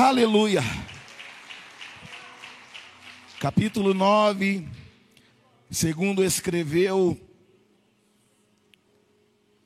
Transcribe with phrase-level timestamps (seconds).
[0.00, 0.62] Aleluia.
[3.40, 4.68] Capítulo 9,
[5.72, 7.18] segundo escreveu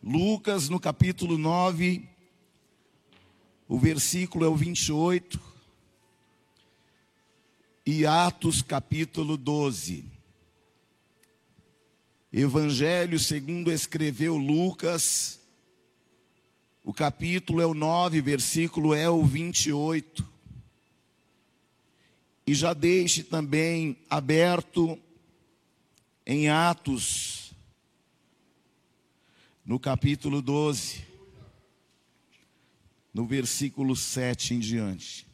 [0.02, 2.08] Lucas, no capítulo 9,
[3.68, 5.38] o versículo é o 28,
[7.84, 10.06] e Atos, capítulo 12.
[12.32, 15.41] Evangelho segundo escreveu Lucas,
[16.84, 20.28] o capítulo é o 9, versículo é o 28.
[22.46, 24.98] E já deixe também aberto
[26.26, 27.52] em Atos,
[29.64, 31.04] no capítulo 12,
[33.14, 35.26] no versículo 7 em diante.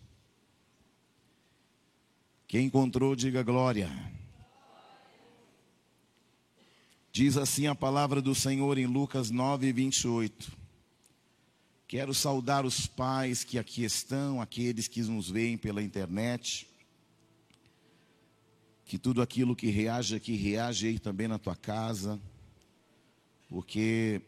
[2.47, 3.91] Quem encontrou, diga glória.
[7.11, 10.68] Diz assim a palavra do Senhor em Lucas 9, 28.
[11.89, 16.69] Quero saudar os pais que aqui estão, aqueles que nos veem pela internet.
[18.85, 22.21] Que tudo aquilo que reage aqui, reage aí também na tua casa.
[23.49, 24.21] Porque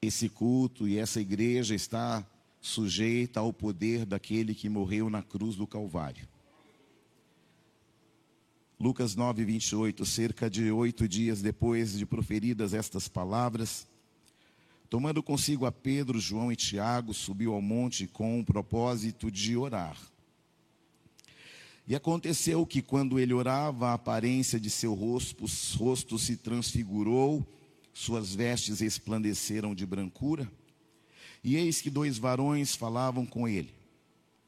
[0.00, 2.24] esse culto e essa igreja está
[2.60, 6.28] sujeita ao poder daquele que morreu na cruz do Calvário.
[8.78, 13.88] Lucas 9, 28, cerca de oito dias depois de proferidas estas palavras,
[14.88, 19.96] Tomando consigo a Pedro, João e Tiago, subiu ao monte com o propósito de orar.
[21.88, 25.44] E aconteceu que, quando ele orava, a aparência de seu rosto,
[25.76, 27.44] rosto se transfigurou,
[27.92, 30.50] suas vestes resplandeceram de brancura.
[31.42, 33.72] E eis que dois varões falavam com ele,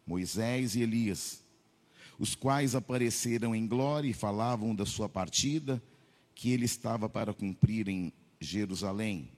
[0.06, 1.42] Moisés e Elias,
[2.18, 5.82] os quais apareceram em glória e falavam da sua partida,
[6.34, 9.37] que ele estava para cumprir em Jerusalém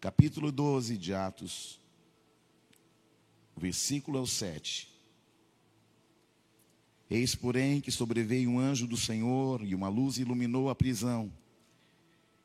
[0.00, 1.78] capítulo 12 de Atos,
[3.54, 4.88] versículo é o 7.
[7.10, 11.30] Eis, porém, que sobreveio um anjo do Senhor e uma luz iluminou a prisão.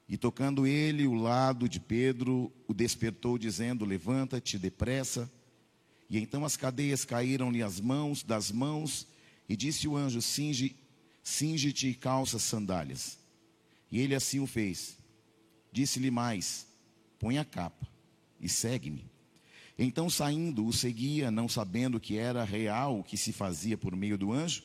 [0.09, 5.31] E tocando ele o lado de Pedro, o despertou, dizendo: Levanta-te depressa.
[6.09, 9.07] E então as cadeias caíram-lhe as mãos, das mãos,
[9.47, 10.75] e disse o anjo: Singe,
[11.23, 13.17] singe-te e calça sandálias.
[13.89, 14.97] E ele assim o fez.
[15.71, 16.67] Disse-lhe mais:
[17.25, 17.87] põe a capa
[18.39, 19.09] e segue-me.
[19.79, 24.15] Então, saindo, o seguia, não sabendo que era real o que se fazia por meio
[24.15, 24.61] do anjo,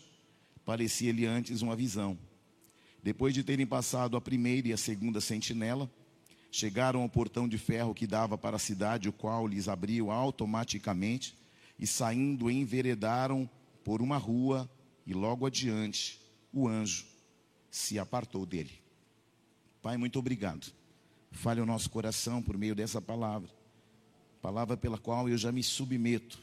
[0.62, 2.18] parecia-lhe antes uma visão.
[3.02, 5.90] Depois de terem passado a primeira e a segunda sentinela,
[6.52, 11.34] chegaram ao portão de ferro que dava para a cidade, o qual lhes abriu automaticamente,
[11.78, 13.48] e saindo, enveredaram
[13.82, 14.70] por uma rua,
[15.06, 16.20] e logo adiante
[16.52, 17.06] o anjo
[17.70, 18.82] se apartou dele.
[19.80, 20.78] Pai, muito obrigado
[21.30, 23.50] Fale o nosso coração por meio dessa palavra.
[24.42, 26.38] Palavra pela qual eu já me submeto.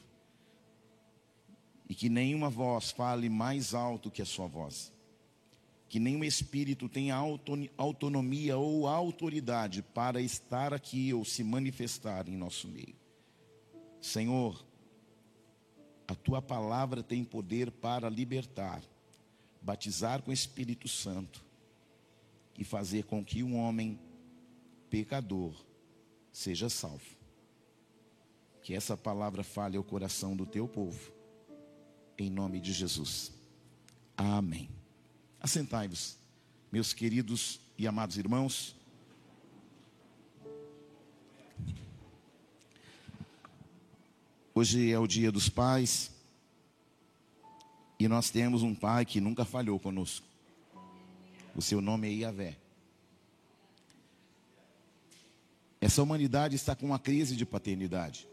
[1.90, 4.92] E que nenhuma voz fale mais alto que a sua voz.
[5.90, 7.16] Que nenhum espírito tenha
[7.78, 12.96] autonomia ou autoridade para estar aqui ou se manifestar em nosso meio.
[14.02, 14.66] Senhor,
[16.08, 18.82] a tua palavra tem poder para libertar,
[19.62, 21.44] batizar com o Espírito Santo
[22.58, 24.00] e fazer com que um homem
[24.90, 25.54] pecador
[26.32, 27.18] seja salvo.
[28.62, 31.12] Que essa palavra fale ao coração do teu povo,
[32.18, 33.32] em nome de Jesus.
[34.16, 34.70] Amém.
[35.40, 36.18] Assentai-vos,
[36.72, 38.76] meus queridos e amados irmãos.
[44.54, 46.12] Hoje é o dia dos pais.
[48.00, 50.26] E nós temos um pai que nunca falhou conosco.
[51.56, 52.58] O seu nome é Iavé.
[55.88, 58.28] Essa humanidade está com uma crise de paternidade.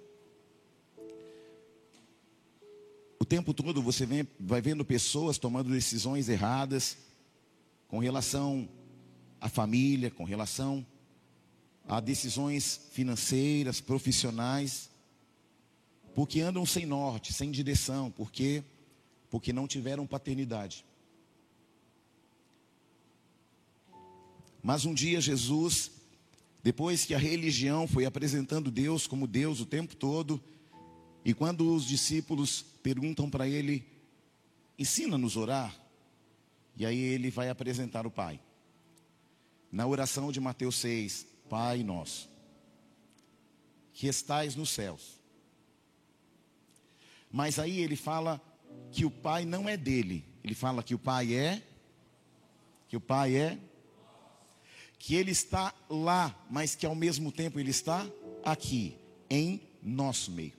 [3.17, 6.97] O tempo todo você vem, vai vendo pessoas tomando decisões erradas
[7.87, 8.69] com relação
[9.41, 10.85] à família, com relação
[11.87, 14.91] a decisões financeiras, profissionais,
[16.13, 18.65] porque andam sem norte, sem direção, porque
[19.31, 20.85] porque não tiveram paternidade.
[24.61, 26.03] Mas um dia Jesus
[26.64, 30.43] depois que a religião foi apresentando Deus como Deus o tempo todo,
[31.22, 33.87] e quando os discípulos perguntam para ele,
[34.78, 35.81] ensina-nos a orar,
[36.75, 38.40] e aí ele vai apresentar o Pai.
[39.70, 42.31] Na oração de Mateus 6, Pai nosso,
[43.93, 45.20] que estais nos céus.
[47.31, 48.40] Mas aí ele fala
[48.90, 51.62] que o Pai não é dele, ele fala que o Pai é,
[52.88, 53.58] que o Pai é
[55.05, 58.11] que Ele está lá, mas que ao mesmo tempo Ele está
[58.43, 58.97] aqui,
[59.29, 60.55] em nosso meio.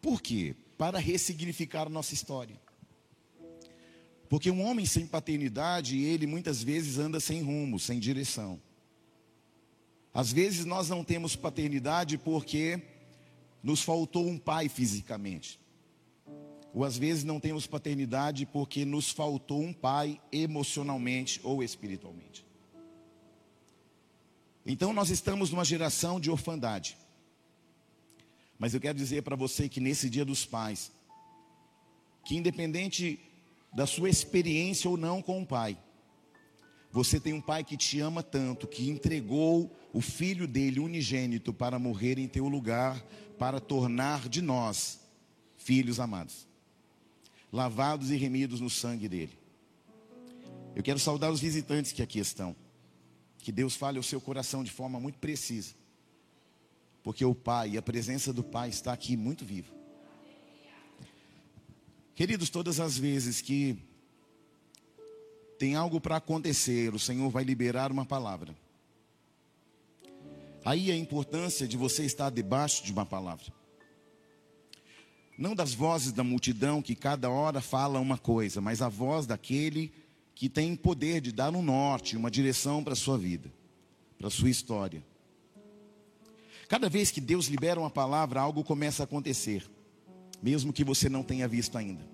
[0.00, 0.56] Por quê?
[0.78, 2.58] Para ressignificar nossa história.
[4.30, 8.58] Porque um homem sem paternidade, ele muitas vezes anda sem rumo, sem direção.
[10.14, 12.80] Às vezes nós não temos paternidade porque
[13.62, 15.60] nos faltou um pai fisicamente.
[16.74, 22.44] Ou às vezes não temos paternidade porque nos faltou um pai emocionalmente ou espiritualmente.
[24.66, 26.96] Então nós estamos numa geração de orfandade.
[28.58, 30.90] Mas eu quero dizer para você que nesse dia dos pais,
[32.24, 33.20] que independente
[33.72, 35.78] da sua experiência ou não com o pai,
[36.90, 41.78] você tem um pai que te ama tanto, que entregou o filho dele unigênito para
[41.78, 43.04] morrer em teu lugar,
[43.38, 45.00] para tornar de nós
[45.56, 46.46] filhos amados,
[47.54, 49.38] lavados e remidos no sangue dele.
[50.74, 52.56] Eu quero saudar os visitantes que aqui estão.
[53.38, 55.72] Que Deus fale ao seu coração de forma muito precisa.
[57.00, 59.72] Porque o Pai a presença do Pai está aqui muito vivo.
[62.16, 63.78] Queridos, todas as vezes que
[65.56, 68.52] tem algo para acontecer, o Senhor vai liberar uma palavra.
[70.64, 73.53] Aí a importância de você estar debaixo de uma palavra.
[75.36, 79.92] Não das vozes da multidão que cada hora fala uma coisa, mas a voz daquele
[80.34, 83.52] que tem poder de dar um norte, uma direção para a sua vida,
[84.18, 85.02] para a sua história.
[86.68, 89.64] Cada vez que Deus libera uma palavra, algo começa a acontecer,
[90.42, 92.04] mesmo que você não tenha visto ainda.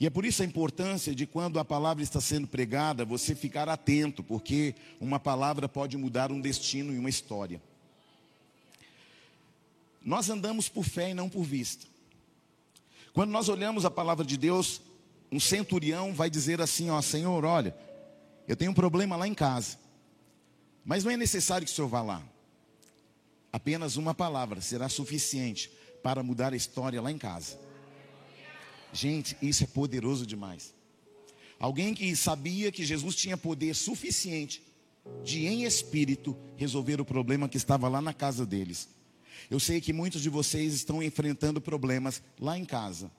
[0.00, 3.68] E é por isso a importância de quando a palavra está sendo pregada, você ficar
[3.68, 7.60] atento, porque uma palavra pode mudar um destino e uma história.
[10.04, 11.86] Nós andamos por fé e não por vista.
[13.12, 14.80] Quando nós olhamos a palavra de Deus,
[15.30, 17.76] um centurião vai dizer assim: Ó Senhor, olha,
[18.46, 19.78] eu tenho um problema lá em casa,
[20.84, 22.22] mas não é necessário que o Senhor vá lá.
[23.52, 25.70] Apenas uma palavra será suficiente
[26.02, 27.58] para mudar a história lá em casa.
[28.92, 30.74] Gente, isso é poderoso demais.
[31.58, 34.62] Alguém que sabia que Jesus tinha poder suficiente
[35.24, 38.88] de, em espírito, resolver o problema que estava lá na casa deles.
[39.50, 43.10] Eu sei que muitos de vocês estão enfrentando problemas lá em casa.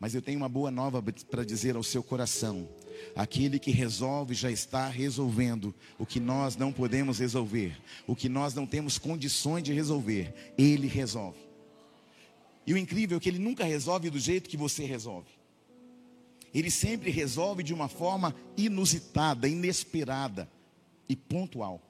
[0.00, 2.68] Mas eu tenho uma boa nova para dizer ao seu coração.
[3.16, 7.76] Aquele que resolve já está resolvendo o que nós não podemos resolver,
[8.06, 11.38] o que nós não temos condições de resolver, ele resolve.
[12.66, 15.30] E o incrível é que ele nunca resolve do jeito que você resolve.
[16.52, 20.48] Ele sempre resolve de uma forma inusitada, inesperada
[21.08, 21.82] e pontual.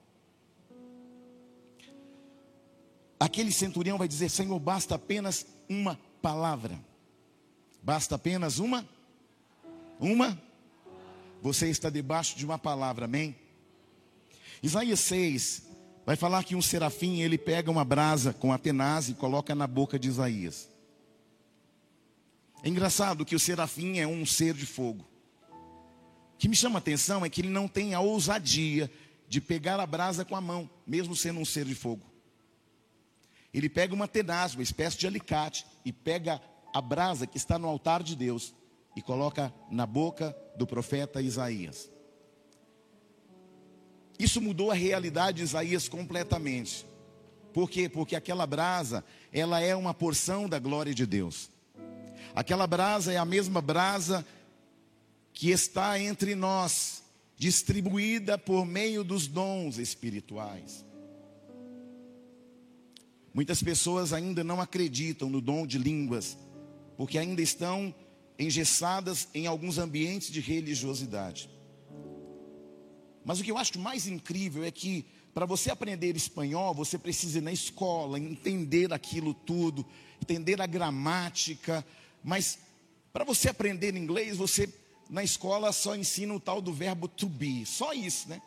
[3.18, 6.78] Aquele centurião vai dizer: Senhor, basta apenas uma palavra.
[7.82, 8.88] Basta apenas uma?
[9.98, 10.40] Uma?
[11.42, 13.36] Você está debaixo de uma palavra, amém?
[14.62, 15.62] Isaías 6
[16.04, 18.60] vai falar que um serafim ele pega uma brasa com a
[19.08, 20.68] e coloca na boca de Isaías.
[22.62, 25.06] É engraçado que o serafim é um ser de fogo.
[26.34, 28.90] O que me chama a atenção é que ele não tem a ousadia
[29.28, 32.07] de pegar a brasa com a mão, mesmo sendo um ser de fogo.
[33.52, 36.40] Ele pega uma tenaz, uma espécie de alicate, e pega
[36.74, 38.54] a brasa que está no altar de Deus
[38.94, 41.90] e coloca na boca do profeta Isaías.
[44.18, 46.84] Isso mudou a realidade de Isaías completamente.
[47.52, 47.88] Por quê?
[47.88, 51.50] Porque aquela brasa, ela é uma porção da glória de Deus.
[52.34, 54.26] Aquela brasa é a mesma brasa
[55.32, 57.02] que está entre nós,
[57.36, 60.84] distribuída por meio dos dons espirituais.
[63.32, 66.36] Muitas pessoas ainda não acreditam no dom de línguas,
[66.96, 67.94] porque ainda estão
[68.38, 71.50] engessadas em alguns ambientes de religiosidade.
[73.24, 75.04] Mas o que eu acho mais incrível é que
[75.34, 79.84] para você aprender espanhol, você precisa ir na escola, entender aquilo tudo,
[80.20, 81.84] entender a gramática,
[82.24, 82.58] mas
[83.12, 84.72] para você aprender inglês, você
[85.08, 88.42] na escola só ensina o tal do verbo to be, só isso, né?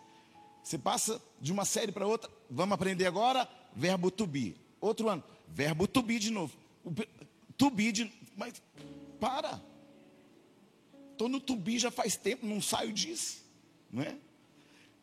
[0.64, 4.56] Você passa de uma série para outra, vamos aprender agora verbo to be.
[4.82, 6.54] Outro ano, verbo to be de novo.
[7.58, 8.62] To be de mas
[9.20, 9.62] para.
[11.12, 13.44] Estou no tubi já faz tempo, não saio disso.
[13.92, 14.18] Não é?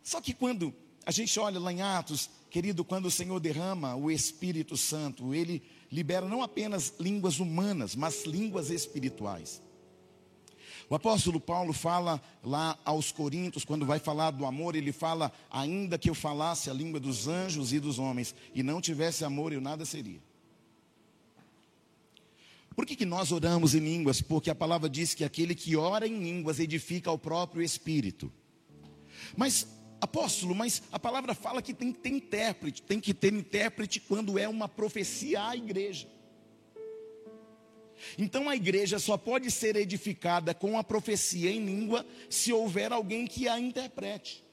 [0.03, 0.75] Só que quando
[1.07, 5.63] a gente olha lá em Atos, querido, quando o Senhor derrama o Espírito Santo, ele
[5.93, 9.63] libera não apenas línguas humanas, mas línguas espirituais.
[10.91, 15.99] O apóstolo Paulo fala lá aos Coríntios, quando vai falar do amor, ele fala: ainda
[15.99, 19.61] que eu falasse a língua dos anjos e dos homens, e não tivesse amor, eu
[19.61, 20.21] nada seria.
[22.75, 24.23] Por que, que nós oramos em línguas?
[24.23, 28.33] Porque a palavra diz que aquele que ora em línguas edifica o próprio espírito.
[29.37, 29.67] Mas,
[30.01, 34.39] apóstolo, mas a palavra fala que tem que ter intérprete, tem que ter intérprete quando
[34.39, 36.09] é uma profecia à igreja.
[38.17, 43.27] Então a igreja só pode ser edificada com a profecia em língua se houver alguém
[43.27, 44.45] que a interprete.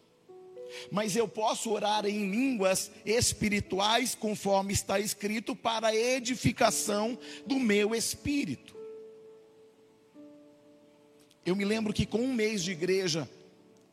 [0.91, 8.75] Mas eu posso orar em línguas espirituais, conforme está escrito, para edificação do meu espírito.
[11.45, 13.29] Eu me lembro que com um mês de igreja,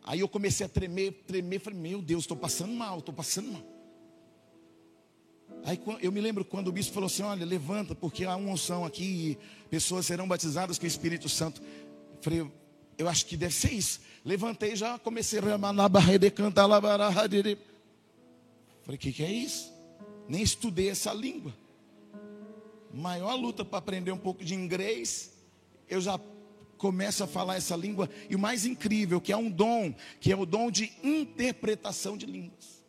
[0.02, 3.71] aí eu comecei a tremer, tremer, falei, meu Deus, estou passando mal, estou passando mal.
[5.64, 8.84] Aí eu me lembro quando o bispo falou assim: olha, levanta, porque há uma unção
[8.84, 9.38] aqui e
[9.68, 11.62] pessoas serão batizadas com o Espírito Santo.
[11.62, 12.52] Eu falei,
[12.98, 14.00] eu acho que deve ser isso.
[14.24, 15.42] Levantei já comecei a
[16.30, 16.66] cantar
[18.82, 19.72] Falei, o que, que é isso?
[20.28, 21.54] Nem estudei essa língua.
[22.92, 25.32] Maior luta para aprender um pouco de inglês.
[25.88, 26.18] Eu já
[26.76, 28.10] começo a falar essa língua.
[28.28, 32.26] E o mais incrível, que é um dom, que é o dom de interpretação de
[32.26, 32.81] línguas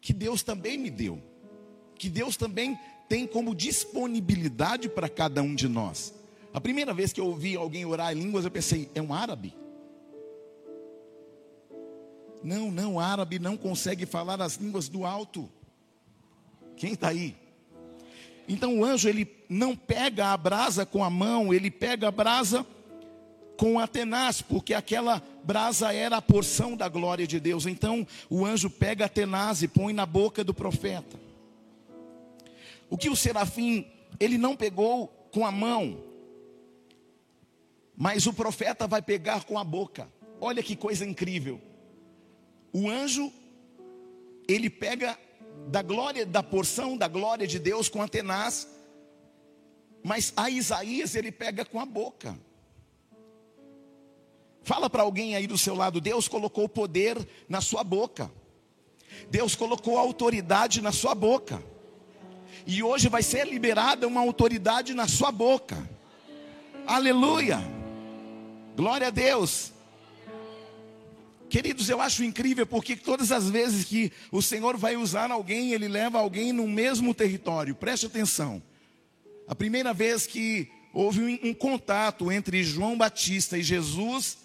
[0.00, 1.20] que Deus também me deu,
[1.96, 2.78] que Deus também
[3.08, 6.14] tem como disponibilidade para cada um de nós.
[6.52, 9.54] A primeira vez que eu ouvi alguém orar em línguas, eu pensei, é um árabe?
[12.42, 15.50] Não, não, árabe não consegue falar as línguas do alto.
[16.76, 17.36] Quem está aí?
[18.48, 22.66] Então o anjo ele não pega a brasa com a mão, ele pega a brasa
[23.60, 27.66] com a tenaz, porque aquela brasa era a porção da glória de Deus.
[27.66, 31.20] Então o anjo pega a tenaz e põe na boca do profeta.
[32.88, 33.86] O que o serafim,
[34.18, 36.02] ele não pegou com a mão,
[37.94, 40.08] mas o profeta vai pegar com a boca.
[40.40, 41.60] Olha que coisa incrível.
[42.72, 43.30] O anjo,
[44.48, 45.18] ele pega
[45.68, 48.66] da glória, da porção da glória de Deus com a tenaz,
[50.02, 52.34] mas a Isaías ele pega com a boca.
[54.62, 57.16] Fala para alguém aí do seu lado: Deus colocou poder
[57.48, 58.30] na sua boca,
[59.30, 61.62] Deus colocou autoridade na sua boca,
[62.66, 65.88] e hoje vai ser liberada uma autoridade na sua boca.
[66.86, 67.60] Aleluia,
[68.76, 69.72] glória a Deus.
[71.48, 75.88] Queridos, eu acho incrível porque todas as vezes que o Senhor vai usar alguém, Ele
[75.88, 77.74] leva alguém no mesmo território.
[77.74, 78.62] Preste atenção.
[79.48, 84.38] A primeira vez que houve um, um contato entre João Batista e Jesus,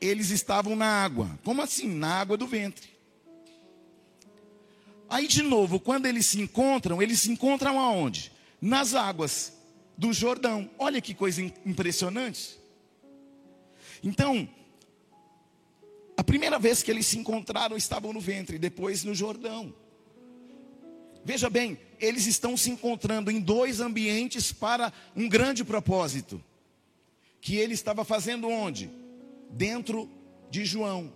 [0.00, 1.38] eles estavam na água.
[1.44, 1.88] Como assim?
[1.88, 2.88] Na água do ventre.
[5.08, 8.30] Aí, de novo, quando eles se encontram, eles se encontram aonde?
[8.60, 9.54] Nas águas
[9.96, 10.70] do Jordão.
[10.78, 12.58] Olha que coisa impressionante.
[14.02, 14.48] Então,
[16.16, 19.74] a primeira vez que eles se encontraram estavam no ventre, depois no Jordão.
[21.24, 26.42] Veja bem, eles estão se encontrando em dois ambientes para um grande propósito.
[27.40, 28.90] Que ele estava fazendo onde?
[29.50, 30.08] Dentro
[30.50, 31.12] de João,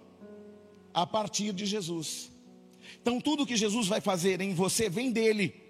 [0.92, 2.30] a partir de Jesus.
[3.00, 5.62] Então, tudo que Jesus vai fazer em você vem dele,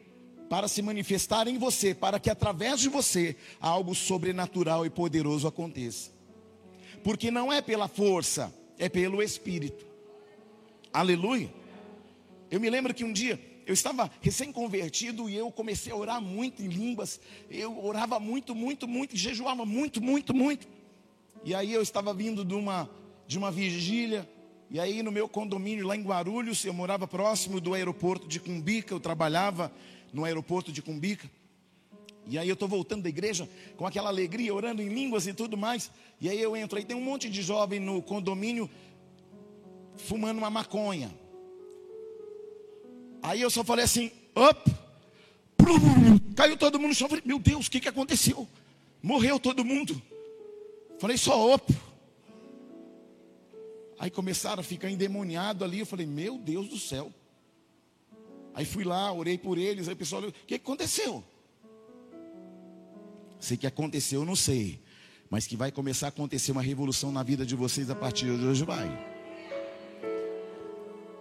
[0.52, 6.10] para se manifestar em você, para que através de você algo sobrenatural e poderoso aconteça.
[7.02, 9.86] Porque não é pela força, é pelo Espírito.
[10.92, 11.50] Aleluia.
[12.50, 16.62] Eu me lembro que um dia eu estava recém-convertido e eu comecei a orar muito
[16.62, 17.18] em línguas.
[17.48, 20.68] Eu orava muito, muito, muito, jejuava muito, muito, muito.
[21.44, 22.88] E aí eu estava vindo de uma,
[23.26, 24.28] de uma vigília,
[24.70, 28.94] e aí no meu condomínio lá em Guarulhos, eu morava próximo do aeroporto de Cumbica,
[28.94, 29.72] eu trabalhava
[30.12, 31.28] no aeroporto de Cumbica.
[32.26, 35.56] E aí eu estou voltando da igreja com aquela alegria, orando em línguas e tudo
[35.56, 35.90] mais.
[36.20, 38.70] E aí eu entro, aí tem um monte de jovem no condomínio
[39.96, 41.12] fumando uma maconha.
[43.22, 44.70] Aí eu só falei assim, op,
[46.36, 47.08] caiu todo mundo no chão.
[47.08, 48.46] Falei, meu Deus, o que, que aconteceu?
[49.02, 50.00] Morreu todo mundo.
[51.02, 51.74] Falei, só opo.
[53.98, 55.80] Aí começaram a ficar endemoniado ali.
[55.80, 57.12] Eu falei, meu Deus do céu.
[58.54, 59.88] Aí fui lá, orei por eles.
[59.88, 61.24] Aí o pessoal, o que aconteceu?
[63.40, 64.80] Sei que aconteceu, eu não sei.
[65.28, 68.46] Mas que vai começar a acontecer uma revolução na vida de vocês a partir de
[68.46, 68.88] hoje, vai.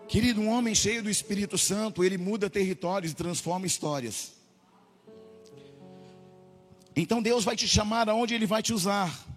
[0.07, 4.33] Querido, um homem cheio do Espírito Santo, ele muda territórios e transforma histórias.
[6.95, 9.30] Então Deus vai te chamar aonde Ele vai te usar.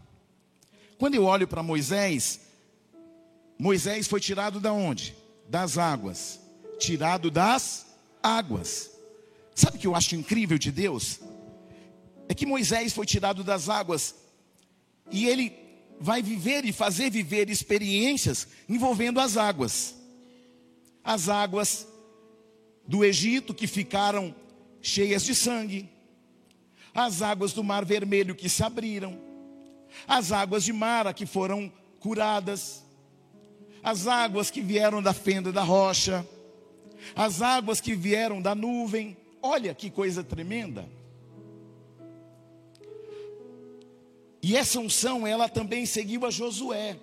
[0.99, 2.41] Quando eu olho para Moisés,
[3.59, 5.15] Moisés foi tirado da onde?
[5.49, 6.41] Das águas.
[6.79, 7.87] Tirado das
[8.23, 8.91] águas.
[9.55, 11.21] Sabe o que eu acho incrível de Deus?
[12.29, 14.15] É que Moisés foi tirado das águas
[15.11, 15.53] e ele
[16.01, 19.95] vai viver e fazer viver experiências envolvendo as águas.
[21.03, 21.87] As águas
[22.87, 24.35] do Egito que ficaram
[24.81, 25.89] cheias de sangue,
[26.95, 29.19] as águas do Mar Vermelho que se abriram,
[30.07, 32.85] as águas de Mara que foram curadas,
[33.83, 36.27] as águas que vieram da fenda da rocha,
[37.15, 39.17] as águas que vieram da nuvem.
[39.43, 40.89] Olha que coisa tremenda.
[44.43, 46.97] E essa unção, ela também seguiu a Josué.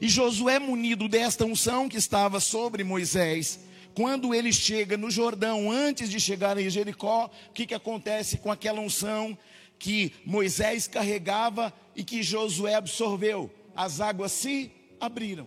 [0.00, 3.58] E Josué, munido desta unção que estava sobre Moisés,
[3.94, 8.52] quando ele chega no Jordão, antes de chegar em Jericó, o que, que acontece com
[8.52, 9.36] aquela unção
[9.78, 13.50] que Moisés carregava e que Josué absorveu?
[13.74, 14.70] As águas se
[15.00, 15.46] abriram.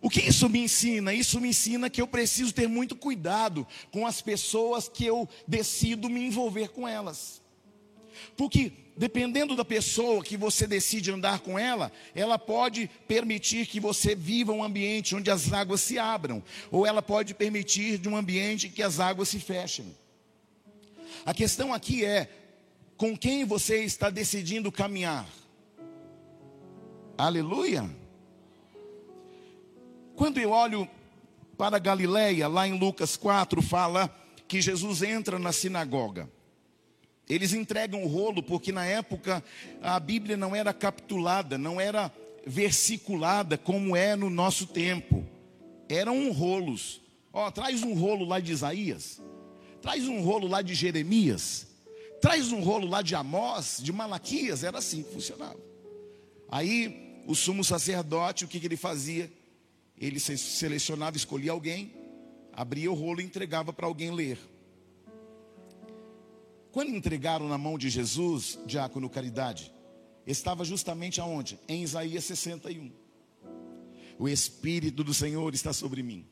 [0.00, 1.14] O que isso me ensina?
[1.14, 6.10] Isso me ensina que eu preciso ter muito cuidado com as pessoas que eu decido
[6.10, 7.40] me envolver com elas.
[8.36, 14.14] Porque dependendo da pessoa que você decide andar com ela, ela pode permitir que você
[14.14, 18.68] viva um ambiente onde as águas se abram, ou ela pode permitir de um ambiente
[18.68, 19.96] que as águas se fechem.
[21.24, 22.28] A questão aqui é
[23.02, 25.26] com quem você está decidindo caminhar.
[27.18, 27.90] Aleluia.
[30.14, 30.88] Quando eu olho
[31.58, 34.08] para Galileia, lá em Lucas 4, fala
[34.46, 36.30] que Jesus entra na sinagoga.
[37.28, 39.42] Eles entregam o rolo porque na época
[39.82, 42.08] a Bíblia não era capitulada, não era
[42.46, 45.26] versiculada como é no nosso tempo.
[45.88, 47.00] Eram rolos.
[47.32, 49.20] Ó, traz um rolo lá de Isaías.
[49.80, 51.71] Traz um rolo lá de Jeremias.
[52.22, 54.62] Traz um rolo lá de Amós, de Malaquias.
[54.62, 55.58] Era assim que funcionava.
[56.48, 59.28] Aí o sumo sacerdote, o que, que ele fazia?
[59.98, 61.92] Ele selecionava, escolhia alguém,
[62.52, 64.38] abria o rolo e entregava para alguém ler.
[66.70, 69.72] Quando entregaram na mão de Jesus, diácono Caridade,
[70.24, 71.58] estava justamente aonde?
[71.66, 72.92] Em Isaías 61.
[74.16, 76.24] O Espírito do Senhor está sobre mim.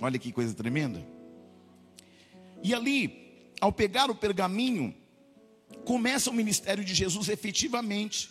[0.00, 1.04] Olha que coisa tremenda.
[2.62, 3.27] E ali,
[3.60, 4.94] ao pegar o pergaminho,
[5.84, 8.30] começa o ministério de Jesus efetivamente.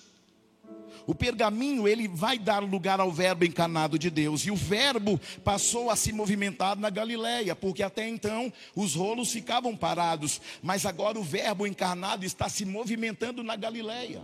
[1.06, 4.46] O pergaminho, ele vai dar lugar ao verbo encarnado de Deus.
[4.46, 9.76] E o verbo passou a se movimentar na Galileia, porque até então os rolos ficavam
[9.76, 14.22] parados, mas agora o verbo encarnado está se movimentando na Galileia.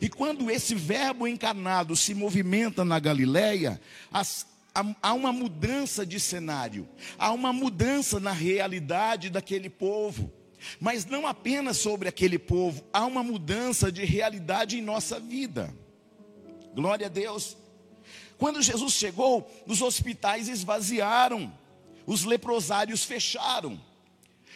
[0.00, 3.80] E quando esse verbo encarnado se movimenta na Galileia,
[4.12, 10.32] as, há uma mudança de cenário, há uma mudança na realidade daquele povo.
[10.78, 15.74] Mas não apenas sobre aquele povo, há uma mudança de realidade em nossa vida.
[16.74, 17.56] Glória a Deus.
[18.38, 21.52] Quando Jesus chegou, os hospitais esvaziaram,
[22.06, 23.80] os leprosários fecharam.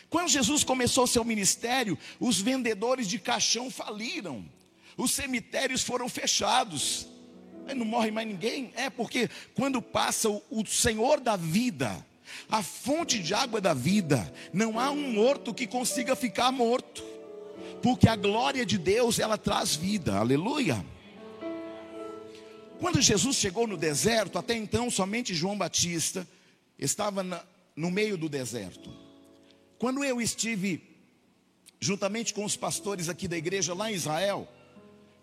[0.09, 4.49] Quando Jesus começou seu ministério, os vendedores de caixão faliram,
[4.97, 7.09] os cemitérios foram fechados.
[7.75, 8.73] Não morre mais ninguém?
[8.77, 12.05] É porque quando passa o, o Senhor da vida,
[12.49, 14.33] a fonte de água da vida.
[14.53, 17.03] Não há um morto que consiga ficar morto,
[17.83, 20.17] porque a glória de Deus ela traz vida.
[20.17, 20.85] Aleluia.
[22.79, 26.27] Quando Jesus chegou no deserto, até então somente João Batista
[26.79, 27.43] estava na,
[27.75, 28.91] no meio do deserto.
[29.79, 30.83] Quando eu estive
[31.81, 34.49] juntamente com os pastores aqui da igreja lá em Israel,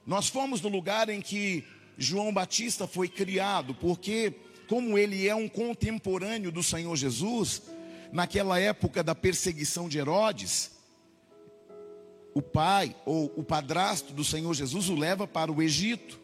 [0.06, 1.64] nós fomos no lugar em que
[1.98, 4.34] João Batista foi criado, porque
[4.68, 7.62] como ele é um contemporâneo do Senhor Jesus,
[8.12, 10.72] naquela época da perseguição de Herodes,
[12.34, 16.20] o pai ou o padrasto do Senhor Jesus o leva para o Egito.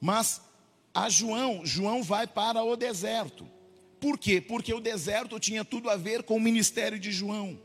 [0.00, 0.40] Mas
[0.94, 3.46] a João, João vai para o deserto.
[4.00, 4.40] Por quê?
[4.40, 7.58] Porque o deserto tinha tudo a ver com o ministério de João,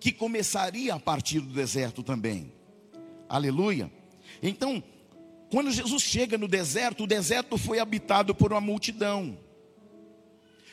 [0.00, 2.52] que começaria a partir do deserto também.
[3.28, 3.90] Aleluia.
[4.42, 4.82] Então,
[5.52, 9.38] quando Jesus chega no deserto, o deserto foi habitado por uma multidão.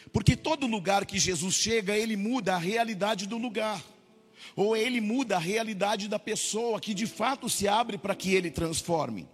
[0.09, 3.83] Porque todo lugar que Jesus chega, ele muda a realidade do lugar.
[4.55, 8.49] Ou ele muda a realidade da pessoa que de fato se abre para que ele
[8.49, 9.27] transforme.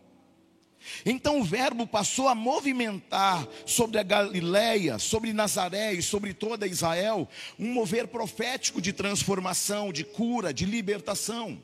[1.06, 7.30] Então o verbo passou a movimentar sobre a Galileia, sobre Nazaré e sobre toda Israel,
[7.60, 11.62] um mover profético de transformação, de cura, de libertação.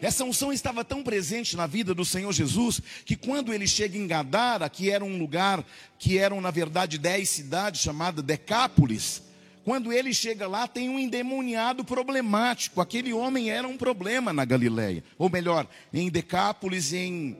[0.00, 4.06] Essa unção estava tão presente na vida do Senhor Jesus que quando ele chega em
[4.06, 5.64] Gadara, que era um lugar
[5.98, 9.22] que eram na verdade dez cidades chamada Decápolis,
[9.64, 12.80] quando ele chega lá tem um endemoniado problemático.
[12.80, 17.36] Aquele homem era um problema na Galileia, ou melhor, em Decápolis, em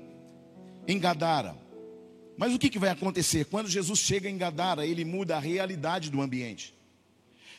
[0.86, 1.56] em Gadara.
[2.36, 3.44] Mas o que, que vai acontecer?
[3.44, 6.74] Quando Jesus chega em Gadara, ele muda a realidade do ambiente.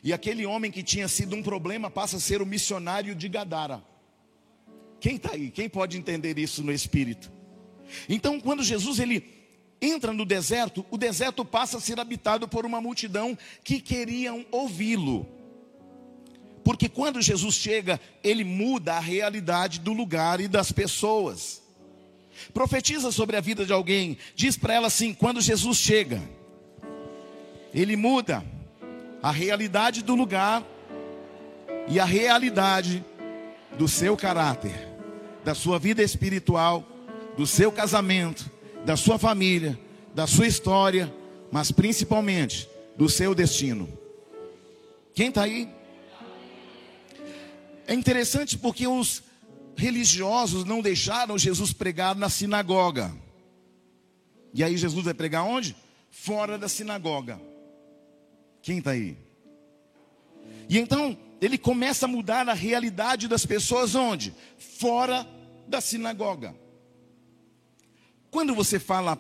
[0.03, 3.81] E aquele homem que tinha sido um problema passa a ser o missionário de Gadara.
[5.03, 5.51] Quem está aí?
[5.51, 7.29] Quem pode entender isso no espírito?
[8.07, 9.21] Então, quando Jesus ele
[9.81, 15.27] entra no deserto, o deserto passa a ser habitado por uma multidão que queriam ouvi-lo.
[16.63, 21.61] Porque quando Jesus chega, ele muda a realidade do lugar e das pessoas.
[22.53, 26.23] Profetiza sobre a vida de alguém, diz para ela assim: quando Jesus chega,
[27.73, 28.41] ele muda
[29.21, 30.63] a realidade do lugar
[31.89, 33.03] e a realidade
[33.77, 34.92] do seu caráter,
[35.43, 36.87] da sua vida espiritual,
[37.37, 38.49] do seu casamento,
[38.85, 39.79] da sua família,
[40.13, 41.13] da sua história,
[41.51, 43.89] mas principalmente do seu destino.
[45.13, 45.69] Quem está aí?
[47.87, 49.23] É interessante porque os
[49.75, 53.13] religiosos não deixaram Jesus pregar na sinagoga.
[54.53, 55.75] E aí Jesus vai pregar onde?
[56.09, 57.41] Fora da sinagoga.
[58.61, 59.17] Quem está aí?
[60.69, 64.33] E então ele começa a mudar a realidade das pessoas onde?
[64.57, 65.27] Fora
[65.67, 66.55] da sinagoga.
[68.31, 69.19] Quando você fala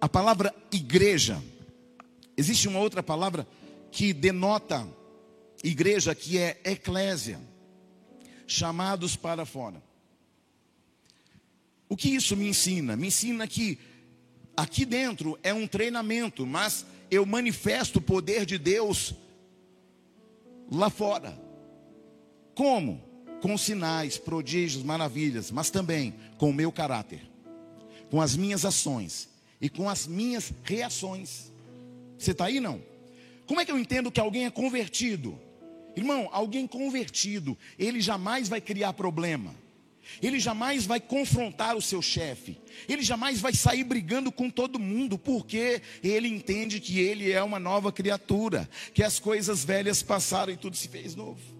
[0.00, 1.42] a palavra igreja,
[2.36, 3.44] existe uma outra palavra
[3.90, 4.86] que denota
[5.64, 7.40] igreja, que é eclésia,
[8.46, 9.82] chamados para fora.
[11.88, 12.94] O que isso me ensina?
[12.94, 13.80] Me ensina que
[14.56, 19.12] aqui dentro é um treinamento, mas eu manifesto o poder de Deus
[20.70, 21.47] lá fora.
[22.58, 23.00] Como?
[23.40, 27.20] Com sinais, prodígios, maravilhas, mas também com o meu caráter,
[28.10, 29.28] com as minhas ações
[29.60, 31.52] e com as minhas reações.
[32.18, 32.82] Você está aí não?
[33.46, 35.38] Como é que eu entendo que alguém é convertido?
[35.94, 39.54] Irmão, alguém convertido, ele jamais vai criar problema.
[40.20, 42.58] Ele jamais vai confrontar o seu chefe.
[42.88, 47.60] Ele jamais vai sair brigando com todo mundo, porque ele entende que ele é uma
[47.60, 51.57] nova criatura, que as coisas velhas passaram e tudo se fez novo.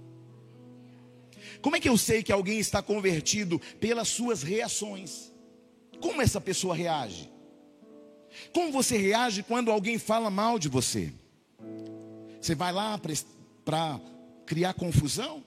[1.60, 5.32] Como é que eu sei que alguém está convertido pelas suas reações?
[6.00, 7.30] Como essa pessoa reage?
[8.52, 11.12] Como você reage quando alguém fala mal de você?
[12.40, 12.98] Você vai lá
[13.64, 14.00] para
[14.46, 15.42] criar confusão?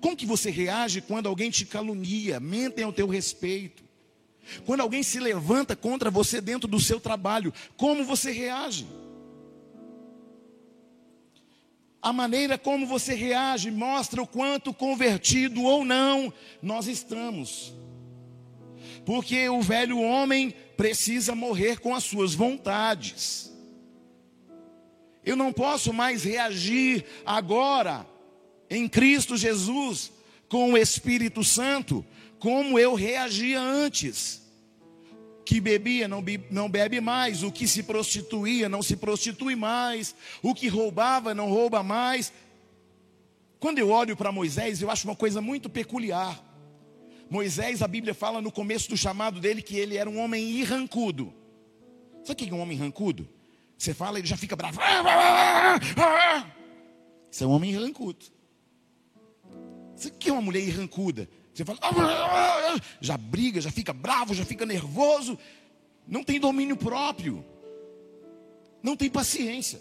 [0.00, 3.82] Como que você reage quando alguém te calunia, mentem ao teu respeito?
[4.64, 8.86] Quando alguém se levanta contra você dentro do seu trabalho, como você reage?
[12.00, 16.32] A maneira como você reage mostra o quanto convertido ou não
[16.62, 17.74] nós estamos.
[19.04, 23.52] Porque o velho homem precisa morrer com as suas vontades.
[25.24, 28.06] Eu não posso mais reagir agora
[28.70, 30.12] em Cristo Jesus
[30.48, 32.04] com o Espírito Santo
[32.38, 34.47] como eu reagia antes
[35.48, 40.54] que bebia não, não bebe mais, o que se prostituía não se prostitui mais, o
[40.54, 42.30] que roubava não rouba mais.
[43.58, 46.38] Quando eu olho para Moisés, eu acho uma coisa muito peculiar.
[47.30, 51.32] Moisés, a Bíblia fala no começo do chamado dele que ele era um homem irrancudo.
[52.24, 53.26] Sabe o que é um homem rancudo?
[53.78, 54.78] Você fala, ele já fica bravo.
[57.30, 58.26] Isso é um homem irrancudo.
[59.96, 61.26] Sabe o que é uma mulher irrancuda?
[61.58, 65.36] Você fala, ah, ah, ah", já briga, já fica bravo, já fica nervoso,
[66.06, 67.44] não tem domínio próprio,
[68.80, 69.80] não tem paciência.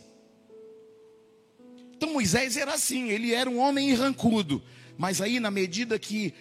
[1.94, 4.60] Então Moisés era assim, ele era um homem irrancudo,
[4.98, 6.34] mas aí na medida que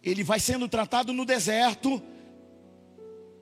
[0.00, 2.00] ele vai sendo tratado no deserto,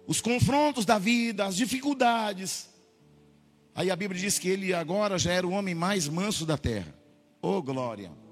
[0.06, 2.66] os confrontos da vida, as dificuldades,
[3.74, 6.96] aí a Bíblia diz que ele agora já era o homem mais manso da terra.
[7.42, 8.23] Oh glória!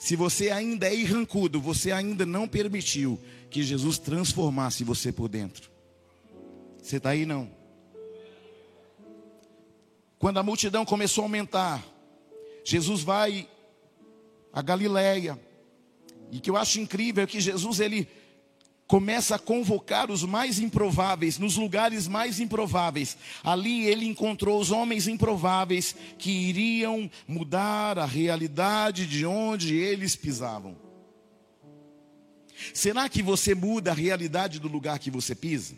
[0.00, 5.70] Se você ainda é irrancudo, você ainda não permitiu que Jesus transformasse você por dentro.
[6.82, 7.50] Você está aí não?
[10.18, 11.86] Quando a multidão começou a aumentar,
[12.64, 13.46] Jesus vai
[14.50, 15.38] a Galiléia.
[16.32, 18.08] E que eu acho incrível é que Jesus ele
[18.90, 23.16] começa a convocar os mais improváveis, nos lugares mais improváveis.
[23.40, 30.76] Ali ele encontrou os homens improváveis que iriam mudar a realidade de onde eles pisavam.
[32.74, 35.76] Será que você muda a realidade do lugar que você pisa?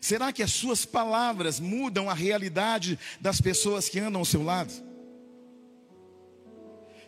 [0.00, 4.72] Será que as suas palavras mudam a realidade das pessoas que andam ao seu lado?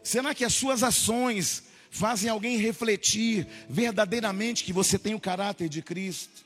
[0.00, 5.80] Será que as suas ações fazem alguém refletir verdadeiramente que você tem o caráter de
[5.80, 6.44] Cristo,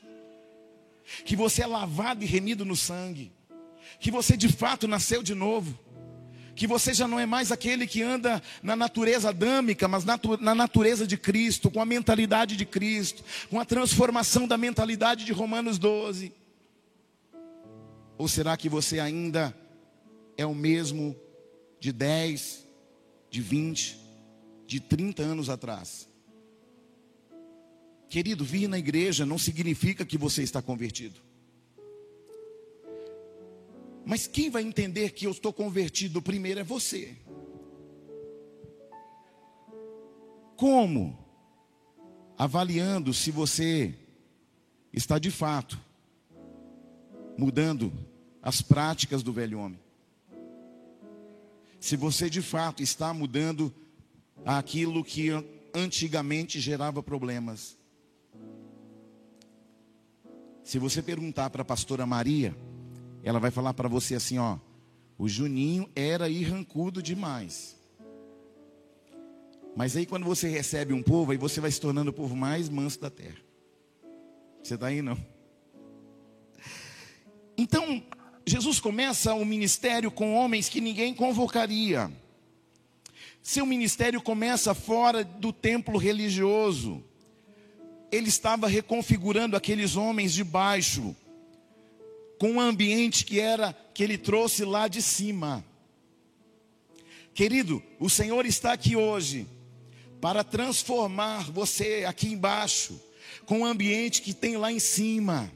[1.25, 3.31] que você é lavado e remido no sangue,
[3.99, 5.77] que você de fato nasceu de novo,
[6.55, 11.07] que você já não é mais aquele que anda na natureza adâmica, mas na natureza
[11.07, 16.31] de Cristo, com a mentalidade de Cristo, com a transformação da mentalidade de Romanos 12.
[18.19, 19.55] Ou será que você ainda
[20.37, 21.15] é o mesmo
[21.79, 22.67] de 10,
[23.31, 23.98] de 20,
[24.69, 26.07] de 30 anos atrás.
[28.07, 31.19] Querido, vir na igreja não significa que você está convertido.
[34.05, 37.17] Mas quem vai entender que eu estou convertido primeiro é você.
[40.55, 41.17] Como?
[42.37, 43.95] Avaliando se você
[44.93, 45.79] está de fato
[47.35, 47.91] mudando
[48.39, 49.79] as práticas do velho homem.
[51.79, 53.73] se você de fato está mudando
[54.45, 55.29] aquilo que
[55.73, 57.77] antigamente gerava problemas.
[60.63, 62.55] Se você perguntar para a pastora Maria,
[63.23, 64.57] ela vai falar para você assim, ó,
[65.17, 67.75] o Juninho era irrancudo demais.
[69.75, 72.69] Mas aí quando você recebe um povo, aí você vai se tornando o povo mais
[72.69, 73.37] manso da terra.
[74.61, 75.17] Você está aí não?
[77.57, 78.03] Então,
[78.45, 82.11] Jesus começa o ministério com homens que ninguém convocaria.
[83.41, 87.03] Seu ministério começa fora do templo religioso.
[88.11, 91.15] Ele estava reconfigurando aqueles homens de baixo,
[92.37, 95.63] com um ambiente que era que ele trouxe lá de cima.
[97.33, 99.47] Querido, o Senhor está aqui hoje
[100.19, 102.99] para transformar você aqui embaixo
[103.45, 105.51] com o ambiente que tem lá em cima.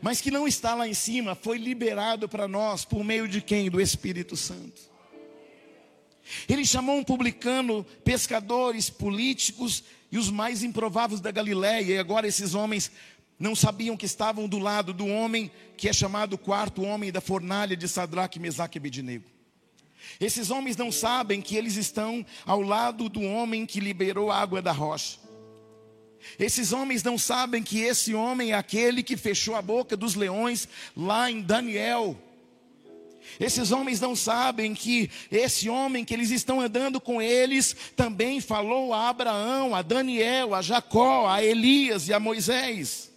[0.00, 3.70] Mas que não está lá em cima, foi liberado para nós por meio de quem?
[3.70, 4.80] Do Espírito Santo.
[6.48, 11.94] Ele chamou um publicano, pescadores, políticos e os mais improváveis da Galiléia.
[11.94, 12.90] E agora esses homens
[13.38, 17.76] não sabiam que estavam do lado do homem que é chamado quarto homem da fornalha
[17.76, 19.24] de Sadraque, Mesaque e Abednego.
[20.20, 24.60] Esses homens não sabem que eles estão ao lado do homem que liberou a água
[24.60, 25.18] da rocha.
[26.38, 30.68] Esses homens não sabem que esse homem é aquele que fechou a boca dos leões
[30.96, 32.16] lá em Daniel.
[33.38, 38.92] Esses homens não sabem que esse homem que eles estão andando com eles também falou
[38.92, 43.10] a Abraão, a Daniel, a Jacó, a Elias e a Moisés.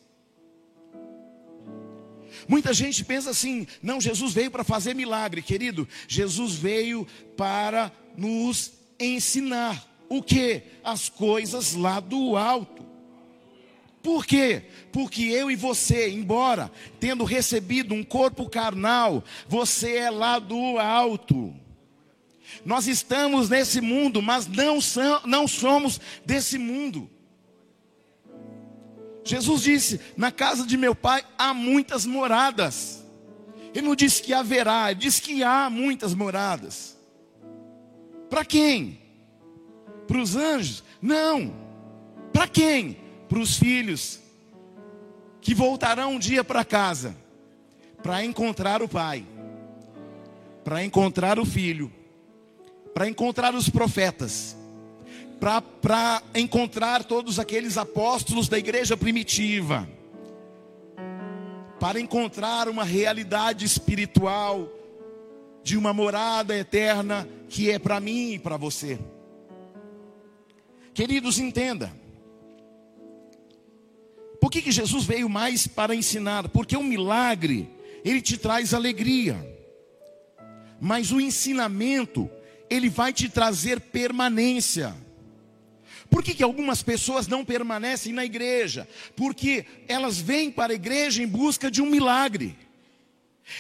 [2.48, 5.88] Muita gente pensa assim: não, Jesus veio para fazer milagre, querido.
[6.08, 10.64] Jesus veio para nos ensinar o que?
[10.84, 12.91] As coisas lá do alto.
[14.02, 14.64] Por quê?
[14.92, 21.54] Porque eu e você, embora tendo recebido um corpo carnal, você é lá do alto.
[22.66, 24.80] Nós estamos nesse mundo, mas não,
[25.26, 27.10] não somos desse mundo.
[29.24, 33.06] Jesus disse: Na casa de meu pai há muitas moradas.
[33.74, 36.98] Ele não disse que haverá, ele disse que há muitas moradas.
[38.30, 39.00] Para quem?
[40.08, 40.84] Para os anjos?
[41.02, 41.54] Não.
[42.34, 42.98] Para quem?
[43.32, 44.20] Para os filhos
[45.40, 47.16] que voltarão um dia para casa
[48.04, 49.26] para encontrar o pai,
[50.66, 51.90] para encontrar o filho,
[52.94, 54.58] para encontrar os profetas,
[55.82, 59.88] para encontrar todos aqueles apóstolos da igreja primitiva,
[61.80, 64.68] para encontrar uma realidade espiritual
[65.64, 69.00] de uma morada eterna que é para mim e para você.
[70.94, 72.01] Queridos, entenda.
[74.42, 76.50] Por que, que Jesus veio mais para ensinar?
[76.50, 77.70] Porque o milagre,
[78.04, 79.38] ele te traz alegria.
[80.80, 82.28] Mas o ensinamento,
[82.68, 84.96] ele vai te trazer permanência.
[86.10, 88.88] Por que, que algumas pessoas não permanecem na igreja?
[89.16, 92.58] Porque elas vêm para a igreja em busca de um milagre.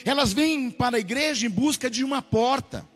[0.04, 2.90] Elas vêm para a igreja em busca de uma porta.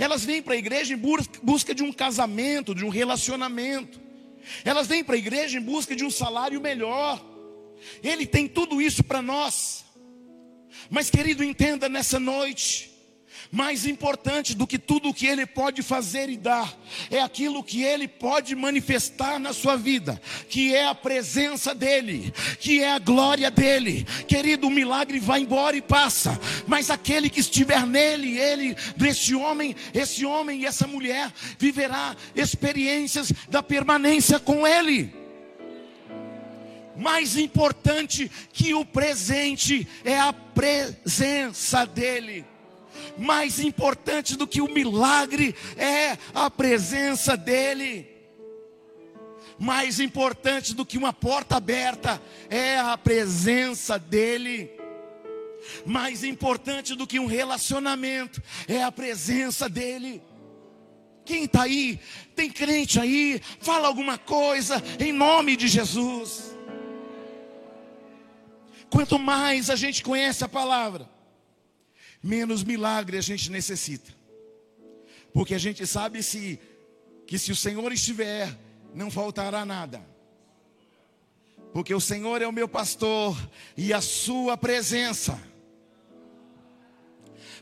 [0.00, 1.00] Elas vêm para a igreja em
[1.42, 4.03] busca de um casamento, de um relacionamento.
[4.64, 7.24] Elas vêm para a igreja em busca de um salário melhor.
[8.02, 9.84] Ele tem tudo isso para nós.
[10.90, 12.93] Mas, querido, entenda nessa noite
[13.54, 16.76] mais importante do que tudo o que Ele pode fazer e dar,
[17.08, 22.82] é aquilo que Ele pode manifestar na sua vida, que é a presença dEle, que
[22.82, 24.04] é a glória dEle.
[24.26, 29.76] Querido, o milagre vai embora e passa, mas aquele que estiver nele, Ele, desse homem,
[29.94, 35.14] esse homem e essa mulher, viverá experiências da permanência com Ele
[36.96, 42.46] mais importante que o presente é a presença dEle
[43.16, 48.12] mais importante do que o milagre é a presença dEle.
[49.58, 54.70] Mais importante do que uma porta aberta é a presença dEle.
[55.86, 60.22] Mais importante do que um relacionamento é a presença dEle.
[61.24, 61.98] Quem está aí?
[62.36, 63.40] Tem crente aí?
[63.60, 66.54] Fala alguma coisa em nome de Jesus.
[68.90, 71.08] Quanto mais a gente conhece a palavra,
[72.24, 74.10] menos milagre a gente necessita.
[75.30, 76.58] Porque a gente sabe se
[77.26, 78.58] que se o Senhor estiver,
[78.94, 80.02] não faltará nada.
[81.72, 83.36] Porque o Senhor é o meu pastor
[83.76, 85.38] e a sua presença.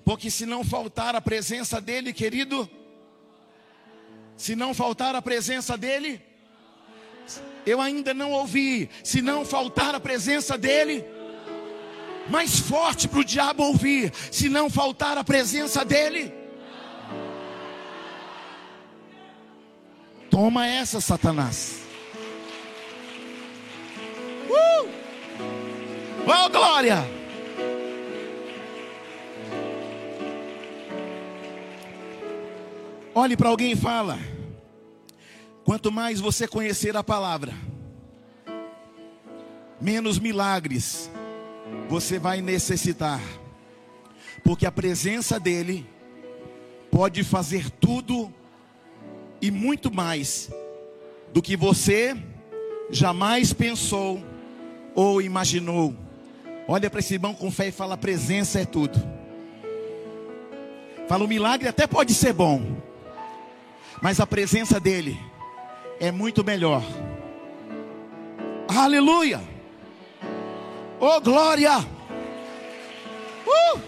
[0.04, 2.70] Porque se não faltar a presença dele, querido,
[4.36, 6.20] se não faltar a presença dele,
[7.66, 8.88] eu ainda não ouvi.
[9.02, 11.04] Se não faltar a presença dele,
[12.28, 16.32] mais forte para o diabo ouvir, se não faltar a presença dele.
[20.30, 21.82] Toma essa, Satanás.
[24.48, 24.88] Uh!
[26.26, 27.04] Oh, glória!
[33.14, 34.18] Olhe para alguém e fala:
[35.64, 37.52] quanto mais você conhecer a palavra,
[39.78, 41.10] menos milagres
[41.92, 43.20] você vai necessitar,
[44.42, 45.86] porque a presença dEle
[46.90, 48.32] pode fazer tudo
[49.42, 50.50] e muito mais
[51.34, 52.16] do que você
[52.88, 54.24] jamais pensou
[54.94, 55.94] ou imaginou.
[56.66, 58.98] Olha para esse irmão com fé e fala: presença é tudo.
[61.06, 62.74] Fala, o milagre até pode ser bom,
[64.00, 65.20] mas a presença dele
[66.00, 66.82] é muito melhor.
[68.66, 69.51] Aleluia!
[71.04, 71.80] Oh glória!
[73.44, 73.80] Uh!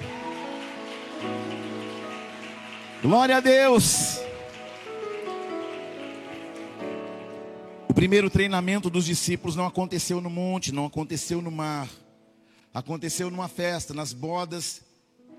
[3.00, 4.18] Glória a Deus!
[7.88, 11.88] O primeiro treinamento dos discípulos não aconteceu no monte, não aconteceu no mar.
[12.74, 14.83] Aconteceu numa festa, nas bodas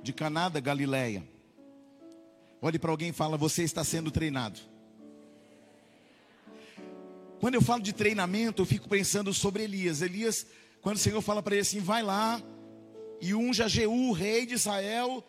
[0.01, 1.27] de Caná da Galileia.
[2.61, 4.61] Olhe para alguém e fala: Você está sendo treinado.
[7.41, 10.01] Quando eu falo de treinamento, eu fico pensando sobre Elias.
[10.01, 10.47] Elias,
[10.85, 12.39] quando o Senhor fala para ele assim: Vai lá
[13.19, 15.23] e unja Jeú, rei de Israel,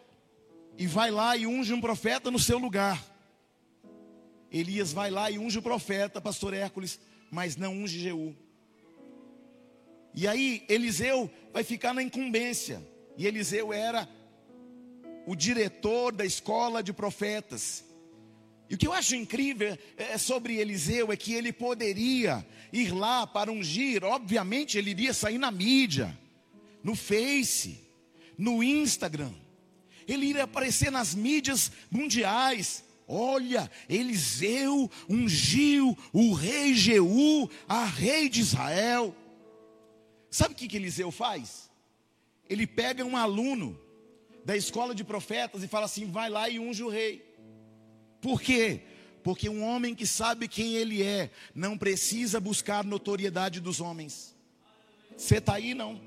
[0.77, 3.03] e vai lá e unge um profeta no seu lugar.
[4.53, 8.37] Elias vai lá e unge o profeta, pastor Hércules, mas não unge Jeú.
[10.13, 12.87] E aí Eliseu vai ficar na incumbência.
[13.17, 14.07] E Eliseu era
[15.27, 17.83] o diretor da escola de profetas.
[18.69, 23.27] E o que eu acho incrível é sobre Eliseu é que ele poderia ir lá
[23.27, 26.17] para ungir, obviamente ele iria sair na mídia,
[26.83, 27.81] no Face,
[28.37, 29.33] no Instagram.
[30.07, 32.85] Ele iria aparecer nas mídias mundiais.
[33.09, 39.15] Olha, Eliseu ungiu o rei Jeú, a rei de Israel.
[40.31, 41.71] Sabe o que, que Eliseu faz?
[42.49, 43.79] Ele pega um aluno
[44.45, 47.26] da escola de profetas e fala assim: vai lá e unge o rei.
[48.27, 48.81] Por quê?
[49.23, 54.35] Porque um homem que sabe quem ele é, não precisa buscar notoriedade dos homens.
[55.17, 56.01] Você está aí, não?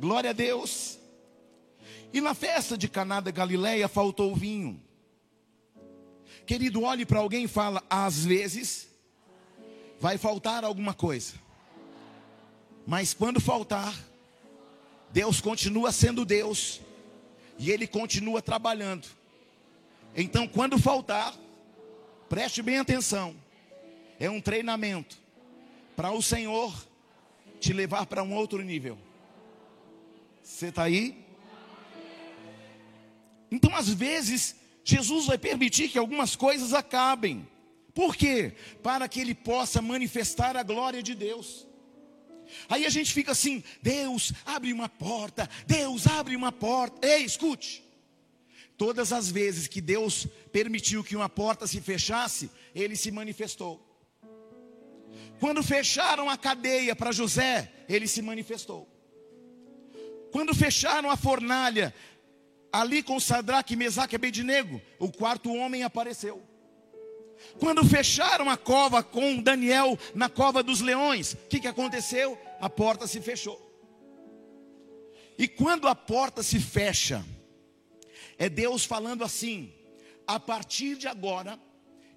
[0.00, 0.98] Glória a Deus.
[2.10, 4.82] E na festa de Caná da Galileia faltou vinho.
[6.46, 8.88] Querido, olhe para alguém e fala: às vezes
[10.00, 11.34] vai faltar alguma coisa.
[12.86, 13.94] Mas quando faltar,
[15.12, 16.80] Deus continua sendo Deus
[17.58, 19.06] e Ele continua trabalhando.
[20.14, 21.34] Então, quando faltar,
[22.32, 23.36] preste bem atenção.
[24.18, 25.18] É um treinamento
[25.94, 26.72] para o Senhor
[27.60, 28.96] te levar para um outro nível.
[30.42, 31.26] Você está aí?
[33.50, 37.46] Então, às vezes, Jesus vai permitir que algumas coisas acabem.
[37.92, 38.54] Por quê?
[38.82, 41.66] Para que Ele possa manifestar a glória de Deus.
[42.66, 47.06] Aí a gente fica assim: Deus abre uma porta, Deus abre uma porta.
[47.06, 47.81] Ei, escute.
[48.76, 53.80] Todas as vezes que Deus permitiu que uma porta se fechasse, ele se manifestou.
[55.38, 58.88] Quando fecharam a cadeia para José, ele se manifestou.
[60.30, 61.94] Quando fecharam a fornalha,
[62.72, 66.42] ali com Sadraque, Mesaque e Abednego, o quarto homem apareceu.
[67.58, 72.38] Quando fecharam a cova com Daniel na cova dos leões, o que, que aconteceu?
[72.60, 73.60] A porta se fechou.
[75.36, 77.24] E quando a porta se fecha,
[78.38, 79.72] é Deus falando assim:
[80.26, 81.58] a partir de agora,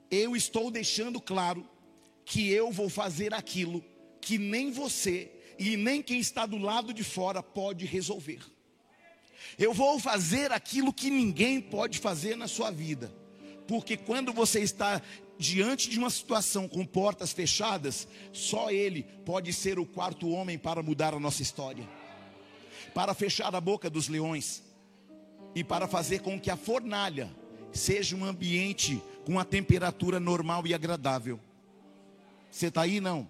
[0.09, 1.67] eu estou deixando claro
[2.23, 3.83] que eu vou fazer aquilo
[4.21, 8.39] que nem você e nem quem está do lado de fora pode resolver.
[9.57, 13.13] Eu vou fazer aquilo que ninguém pode fazer na sua vida.
[13.67, 15.01] Porque quando você está
[15.37, 20.83] diante de uma situação com portas fechadas, só Ele pode ser o quarto homem para
[20.83, 21.87] mudar a nossa história,
[22.93, 24.63] para fechar a boca dos leões
[25.55, 27.31] e para fazer com que a fornalha
[27.71, 31.39] seja um ambiente com a temperatura normal e agradável.
[32.51, 32.99] Você está aí?
[32.99, 33.27] Não.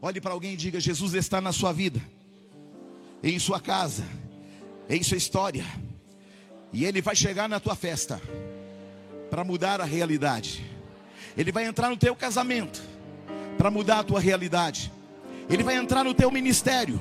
[0.00, 2.00] Olhe para alguém e diga: Jesus está na sua vida,
[3.22, 4.04] em sua casa,
[4.88, 5.64] em sua história,
[6.72, 8.20] e Ele vai chegar na tua festa
[9.30, 10.64] para mudar a realidade.
[11.36, 12.82] Ele vai entrar no teu casamento
[13.56, 14.92] para mudar a tua realidade.
[15.48, 17.00] Ele vai entrar no teu ministério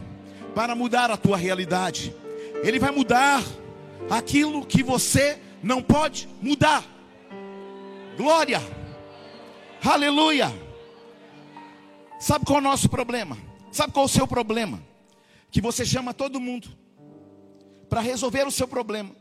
[0.56, 2.14] para mudar a tua realidade.
[2.64, 3.44] Ele vai mudar
[4.10, 6.84] aquilo que você não pode mudar.
[8.16, 8.62] Glória.
[9.84, 10.50] Aleluia.
[12.20, 13.38] Sabe qual é o nosso problema?
[13.70, 14.82] Sabe qual é o seu problema?
[15.52, 16.70] Que você chama todo mundo
[17.90, 19.14] para resolver o seu problema.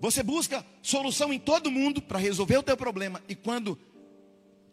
[0.00, 3.22] Você busca solução em todo mundo para resolver o teu problema.
[3.28, 3.78] E quando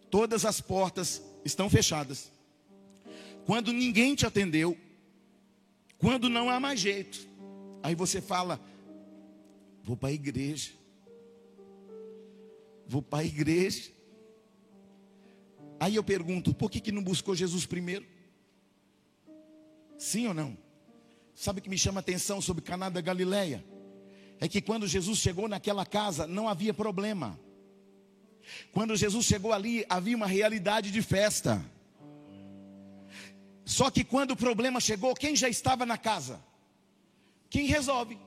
[0.09, 2.31] todas as portas estão fechadas,
[3.45, 4.77] quando ninguém te atendeu,
[5.99, 7.27] quando não há mais jeito,
[7.83, 8.59] aí você fala:
[9.83, 10.71] vou para a igreja,
[12.87, 13.91] vou para a igreja.
[15.79, 18.05] Aí eu pergunto: por que, que não buscou Jesus primeiro?
[19.97, 20.57] Sim ou não?
[21.35, 23.63] Sabe o que me chama a atenção sobre Caná da Galileia?
[24.39, 27.37] É que quando Jesus chegou naquela casa, não havia problema.
[28.71, 31.63] Quando Jesus chegou ali, havia uma realidade de festa.
[33.77, 36.39] Só que quando o problema chegou, quem já estava na casa?
[37.49, 38.17] Quem resolve?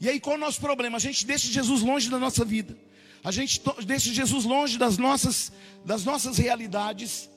[0.00, 0.96] E aí, qual é o nosso problema?
[0.96, 2.76] A gente deixa Jesus longe da nossa vida.
[3.24, 5.52] A gente deixa Jesus longe das nossas,
[5.84, 7.28] das nossas realidades.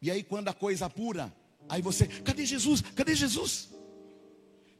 [0.00, 1.34] E aí, quando a coisa apura,
[1.68, 2.80] aí você, cadê Jesus?
[2.80, 3.70] Cadê Jesus?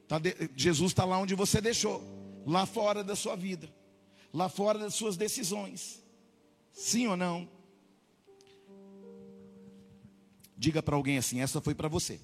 [0.08, 2.02] Tá de, Jesus está lá onde você deixou,
[2.46, 3.68] lá fora da sua vida
[4.34, 6.02] lá fora das suas decisões.
[6.72, 7.48] Sim ou não?
[10.64, 12.18] Diga para alguém assim: essa foi para você.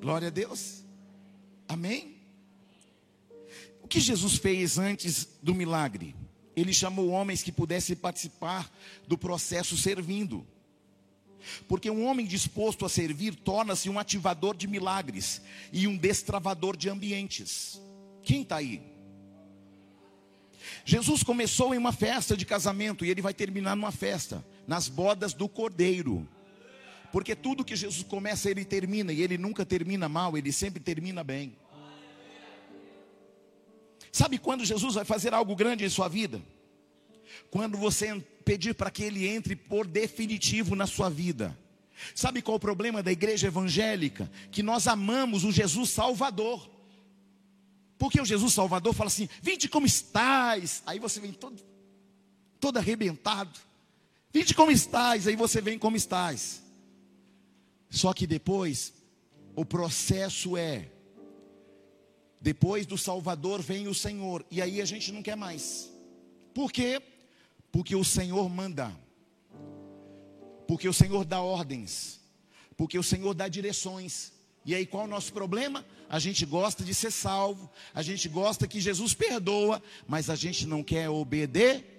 [0.00, 0.82] Glória a Deus.
[1.68, 2.16] Amém?
[3.82, 6.16] O que Jesus fez antes do milagre?
[6.56, 8.72] Ele chamou homens que pudessem participar
[9.06, 10.46] do processo servindo.
[11.68, 16.88] Porque um homem disposto a servir torna-se um ativador de milagres e um destravador de
[16.88, 17.78] ambientes.
[18.22, 18.80] Quem está aí?
[20.82, 25.34] Jesus começou em uma festa de casamento e ele vai terminar numa festa, nas bodas
[25.34, 26.28] do cordeiro.
[27.10, 31.22] Porque tudo que Jesus começa, ele termina, e ele nunca termina mal, ele sempre termina
[31.22, 31.56] bem.
[34.10, 36.40] Sabe quando Jesus vai fazer algo grande em sua vida?
[37.50, 41.56] Quando você pedir para que ele entre por definitivo na sua vida.
[42.14, 44.30] Sabe qual o problema da igreja evangélica?
[44.50, 46.68] Que nós amamos o Jesus Salvador.
[47.96, 50.82] Porque o Jesus Salvador fala assim: Vinde como estás.
[50.84, 51.62] Aí você vem todo,
[52.58, 53.58] todo arrebentado.
[54.32, 55.26] Vinde como estás.
[55.26, 56.62] Aí você vem como estás.
[57.90, 58.94] Só que depois,
[59.54, 60.88] o processo é:
[62.40, 64.44] depois do Salvador vem o Senhor.
[64.50, 65.92] E aí a gente não quer mais.
[66.54, 67.00] Por quê?
[67.70, 68.90] Porque o Senhor manda.
[70.66, 72.20] Porque o Senhor dá ordens.
[72.76, 74.32] Porque o Senhor dá direções.
[74.64, 75.84] E aí qual é o nosso problema?
[76.08, 80.66] A gente gosta de ser salvo, a gente gosta que Jesus perdoa, mas a gente
[80.66, 81.91] não quer obedecer.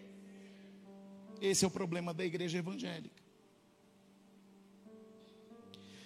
[1.44, 3.22] Esse é o problema da igreja evangélica.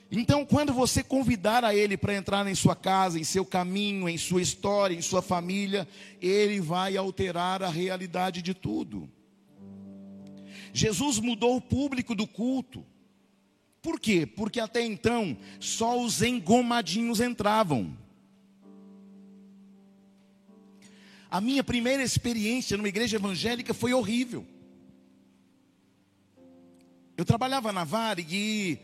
[0.10, 4.18] Então, quando você convidar a Ele para entrar em sua casa, em seu caminho, em
[4.18, 5.88] sua história, em sua família,
[6.20, 9.08] Ele vai alterar a realidade de tudo.
[10.74, 12.84] Jesus mudou o público do culto.
[13.80, 14.26] Por quê?
[14.26, 17.96] Porque até então só os engomadinhos entravam.
[21.30, 24.57] A minha primeira experiência numa igreja evangélica foi horrível.
[27.18, 28.80] Eu trabalhava na Varig e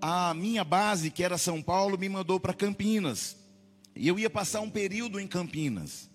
[0.00, 3.36] a minha base, que era São Paulo, me mandou para Campinas.
[3.94, 6.10] E eu ia passar um período em Campinas.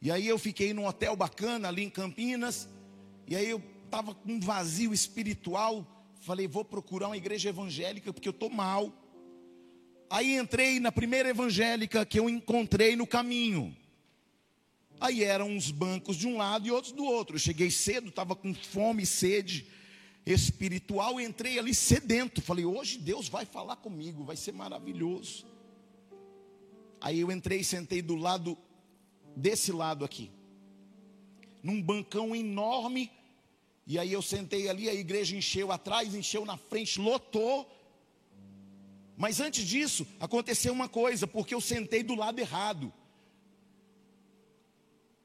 [0.00, 2.68] E aí eu fiquei num hotel bacana ali em Campinas.
[3.26, 5.84] E aí eu estava com um vazio espiritual
[6.22, 8.92] Falei, vou procurar uma igreja evangélica porque eu estou mal.
[10.08, 13.76] Aí entrei na primeira evangélica que eu encontrei no caminho.
[15.00, 17.34] Aí eram uns bancos de um lado e outros do outro.
[17.34, 19.66] Eu cheguei cedo, estava com fome e sede
[20.24, 22.40] espiritual, entrei ali sedento.
[22.40, 25.46] Falei, hoje Deus vai falar comigo, vai ser maravilhoso.
[27.00, 28.56] Aí eu entrei e sentei do lado,
[29.34, 30.30] desse lado aqui,
[31.62, 33.10] num bancão enorme
[33.86, 37.70] e aí eu sentei ali, a igreja encheu atrás, encheu na frente, lotou.
[39.16, 42.92] Mas antes disso, aconteceu uma coisa, porque eu sentei do lado errado.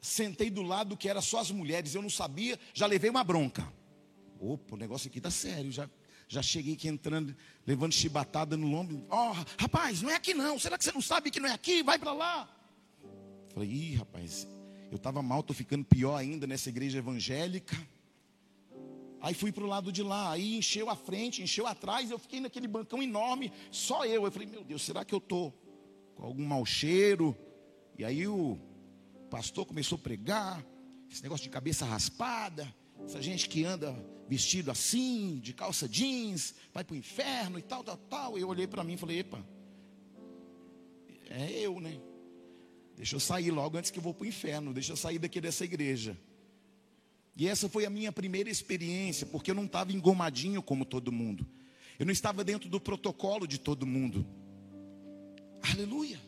[0.02, 3.72] Sentei do lado que era só as mulheres, eu não sabia, já levei uma bronca.
[4.40, 5.90] Opa, o negócio aqui tá sério, já,
[6.28, 7.36] já cheguei aqui entrando,
[7.66, 9.06] levando chibatada no lombo.
[9.10, 11.54] Ó, oh, rapaz, não é aqui não, será que você não sabe que não é
[11.54, 11.84] aqui?
[11.84, 12.50] Vai para lá.
[13.54, 14.48] Falei, ih, rapaz,
[14.92, 17.76] eu estava mal, estou ficando pior ainda nessa igreja evangélica.
[19.20, 22.40] Aí fui para o lado de lá, aí encheu a frente, encheu atrás, eu fiquei
[22.40, 24.26] naquele bancão enorme, só eu.
[24.26, 25.52] Eu falei, meu Deus, será que eu estou
[26.16, 27.36] com algum mau cheiro?
[27.98, 28.60] E aí o
[29.30, 30.64] pastor começou a pregar,
[31.10, 32.74] esse negócio de cabeça raspada,
[33.06, 33.96] essa gente que anda
[34.28, 38.38] vestido assim, de calça jeans, vai para o inferno e tal, tal, tal.
[38.38, 39.44] Eu olhei para mim e falei, epa,
[41.30, 42.00] é eu, né?
[42.96, 45.40] Deixa eu sair logo antes que eu vou para o inferno, deixa eu sair daqui
[45.40, 46.18] dessa igreja.
[47.36, 51.46] E essa foi a minha primeira experiência, porque eu não estava engomadinho como todo mundo.
[52.00, 54.26] Eu não estava dentro do protocolo de todo mundo.
[55.62, 56.20] Aleluia.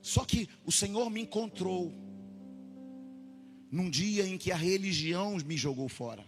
[0.00, 1.92] Só que o Senhor me encontrou.
[3.70, 6.24] Num dia em que a religião me jogou fora.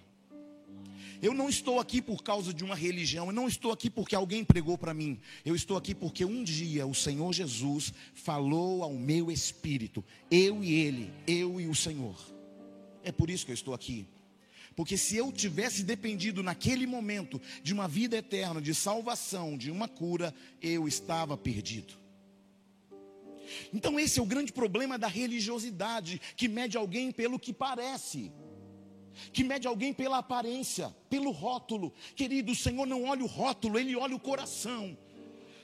[1.23, 4.45] Eu não estou aqui por causa de uma religião, eu não estou aqui porque alguém
[4.45, 5.21] pregou para mim.
[5.45, 10.73] Eu estou aqui porque um dia o Senhor Jesus falou ao meu espírito, eu e
[10.75, 12.19] ele, eu e o Senhor.
[13.05, 14.07] É por isso que eu estou aqui.
[14.75, 19.87] Porque se eu tivesse dependido naquele momento de uma vida eterna, de salvação, de uma
[19.87, 22.02] cura, eu estava perdido.
[23.73, 28.33] Então, esse é o grande problema da religiosidade, que mede alguém pelo que parece
[29.33, 31.93] que mede alguém pela aparência, pelo rótulo.
[32.17, 34.97] Querido, o Senhor não olha o rótulo, Ele olha o coração.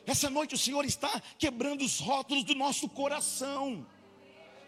[0.06, 3.86] Essa noite o Senhor está quebrando os rótulos do nosso coração.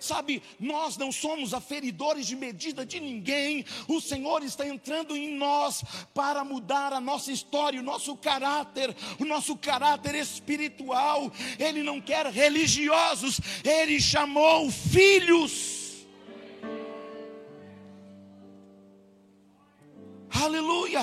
[0.01, 3.65] Sabe, nós não somos aferidores de medida de ninguém.
[3.87, 5.85] O Senhor está entrando em nós
[6.15, 11.31] para mudar a nossa história, o nosso caráter, o nosso caráter espiritual.
[11.59, 16.07] Ele não quer religiosos, ele chamou filhos.
[20.31, 21.03] Aleluia!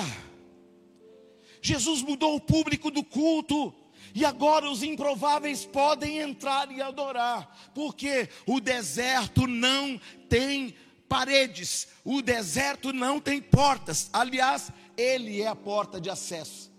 [1.60, 3.74] Jesus mudou o público do culto.
[4.14, 10.74] E agora os improváveis podem entrar e adorar, porque o deserto não tem
[11.08, 14.10] paredes, o deserto não tem portas.
[14.12, 16.70] Aliás, ele é a porta de acesso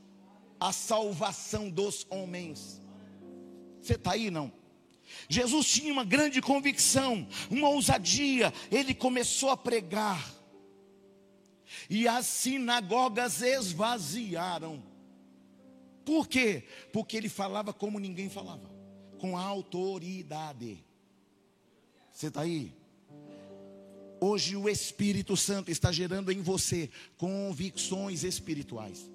[0.60, 2.82] à salvação dos homens.
[3.82, 4.52] Você está aí, não?
[5.28, 10.40] Jesus tinha uma grande convicção, uma ousadia, ele começou a pregar
[11.90, 14.84] e as sinagogas esvaziaram.
[16.10, 16.64] Por quê?
[16.92, 18.68] Porque ele falava como ninguém falava,
[19.20, 20.84] com autoridade.
[22.12, 22.76] Você está aí?
[24.20, 29.08] Hoje o Espírito Santo está gerando em você convicções espirituais.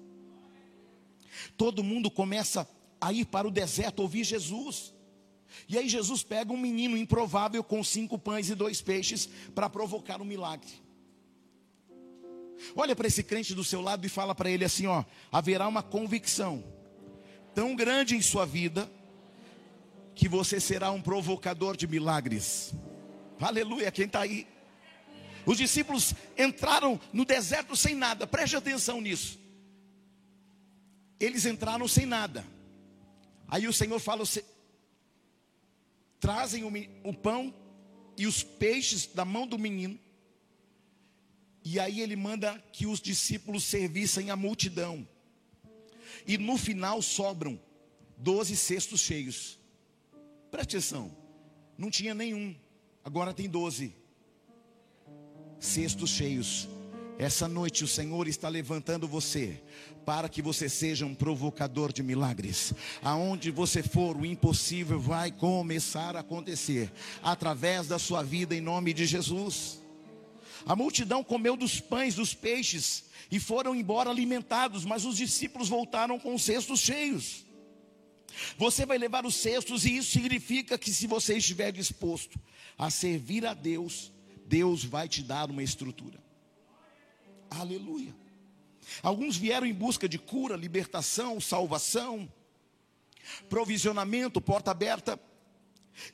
[1.57, 2.65] Todo mundo começa
[3.01, 4.93] a ir para o deserto ouvir Jesus.
[5.67, 10.21] E aí Jesus pega um menino improvável com cinco pães e dois peixes para provocar
[10.21, 10.71] um milagre.
[12.73, 15.83] Olha para esse crente do seu lado e fala para ele assim: ó, haverá uma
[15.83, 16.63] convicção
[17.55, 18.91] tão grande em sua vida
[20.13, 22.73] que você será um provocador de milagres.
[23.39, 24.45] Aleluia, quem está aí?
[25.45, 29.39] Os discípulos entraram no deserto sem nada, preste atenção nisso.
[31.19, 32.45] Eles entraram sem nada.
[33.47, 34.23] Aí o Senhor fala:
[36.19, 36.71] trazem o,
[37.03, 37.53] o pão
[38.17, 39.97] e os peixes da mão do menino.
[41.63, 45.07] E aí ele manda que os discípulos servissem a multidão.
[46.27, 47.59] E no final sobram
[48.17, 49.59] doze cestos cheios.
[50.49, 51.15] Preste atenção.
[51.77, 52.55] Não tinha nenhum.
[53.03, 53.93] Agora tem doze
[55.59, 56.67] cestos cheios.
[57.17, 59.61] Essa noite o Senhor está levantando você
[60.05, 62.73] para que você seja um provocador de milagres.
[63.01, 66.91] Aonde você for, o impossível vai começar a acontecer
[67.23, 69.81] através da sua vida em nome de Jesus.
[70.65, 76.19] A multidão comeu dos pães, dos peixes e foram embora alimentados, mas os discípulos voltaram
[76.19, 77.45] com os cestos cheios.
[78.57, 82.39] Você vai levar os cestos, e isso significa que se você estiver disposto
[82.77, 84.11] a servir a Deus,
[84.45, 86.19] Deus vai te dar uma estrutura.
[87.49, 88.13] Aleluia.
[89.01, 92.31] Alguns vieram em busca de cura, libertação, salvação,
[93.49, 95.19] provisionamento, porta aberta.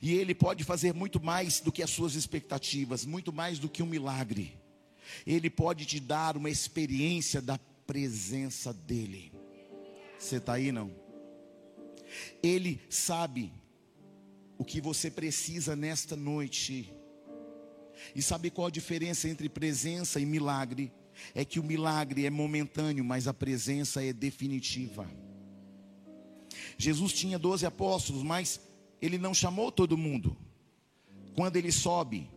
[0.00, 3.82] E Ele pode fazer muito mais do que as suas expectativas, muito mais do que
[3.82, 4.56] um milagre.
[5.26, 9.32] Ele pode te dar uma experiência da presença dEle.
[10.18, 10.94] Você está aí não?
[12.42, 13.52] Ele sabe
[14.58, 16.92] o que você precisa nesta noite.
[18.14, 20.92] E sabe qual a diferença entre presença e milagre?
[21.34, 25.10] É que o milagre é momentâneo, mas a presença é definitiva.
[26.78, 28.60] Jesus tinha doze apóstolos, mas
[29.00, 30.36] ele não chamou todo mundo.
[31.34, 32.30] Quando ele sobe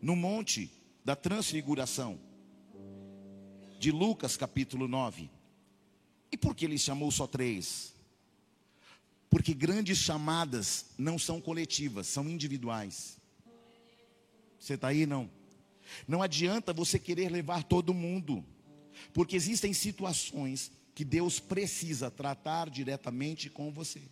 [0.00, 0.70] no monte
[1.06, 2.18] da transfiguração,
[3.78, 5.30] de Lucas capítulo 9.
[6.32, 7.94] E por que ele chamou só três?
[9.30, 13.18] Porque grandes chamadas não são coletivas, são individuais.
[14.58, 15.30] Você está aí, não?
[16.08, 18.44] Não adianta você querer levar todo mundo,
[19.14, 24.02] porque existem situações que Deus precisa tratar diretamente com você.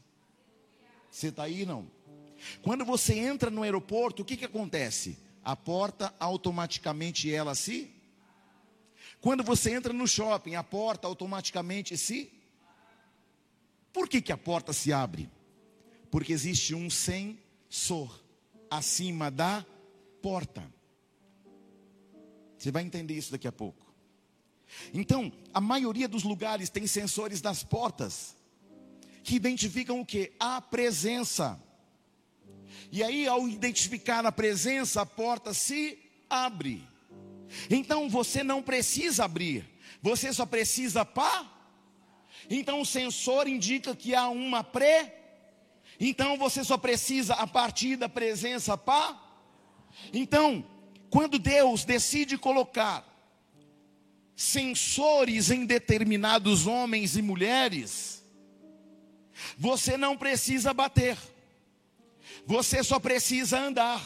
[1.10, 1.90] Você está aí não?
[2.62, 5.23] Quando você entra no aeroporto, o que, que acontece?
[5.44, 7.92] A porta automaticamente ela se.
[9.20, 12.32] Quando você entra no shopping, a porta automaticamente se.
[13.92, 15.30] Por que, que a porta se abre?
[16.10, 18.22] Porque existe um sensor
[18.70, 19.64] acima da
[20.22, 20.62] porta.
[22.58, 23.84] Você vai entender isso daqui a pouco.
[24.92, 28.34] Então, a maioria dos lugares tem sensores nas portas
[29.22, 30.32] que identificam o que?
[30.38, 31.60] A presença.
[32.94, 35.98] E aí, ao identificar a presença, a porta se
[36.30, 36.86] abre.
[37.68, 39.68] Então você não precisa abrir,
[40.00, 41.44] você só precisa pá.
[42.48, 45.12] Então o sensor indica que há uma pré.
[45.98, 49.20] Então você só precisa a partir da presença pá.
[50.12, 50.64] Então,
[51.10, 53.04] quando Deus decide colocar
[54.36, 58.24] sensores em determinados homens e mulheres,
[59.58, 61.18] você não precisa bater,
[62.46, 64.02] você só precisa andar.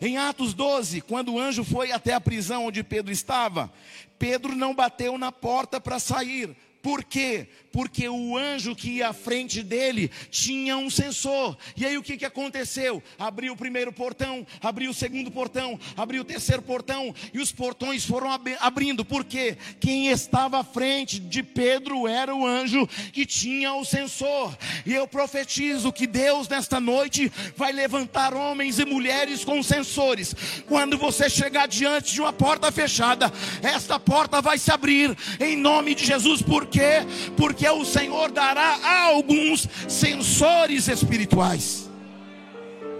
[0.00, 3.72] Em Atos 12, quando o anjo foi até a prisão onde Pedro estava,
[4.18, 6.56] Pedro não bateu na porta para sair,
[6.88, 7.46] por quê?
[7.70, 11.54] Porque o anjo que ia à frente dele tinha um sensor.
[11.76, 13.02] E aí o que, que aconteceu?
[13.18, 18.06] Abriu o primeiro portão, abriu o segundo portão, abriu o terceiro portão, e os portões
[18.06, 19.04] foram ab abrindo.
[19.04, 19.58] Por quê?
[19.78, 24.56] Quem estava à frente de Pedro era o anjo que tinha o sensor.
[24.86, 30.34] E eu profetizo que Deus nesta noite vai levantar homens e mulheres com sensores.
[30.66, 33.30] Quando você chegar diante de uma porta fechada,
[33.62, 36.40] esta porta vai se abrir em nome de Jesus.
[36.40, 37.32] Por quê?
[37.36, 41.90] Porque o Senhor dará a alguns sensores espirituais.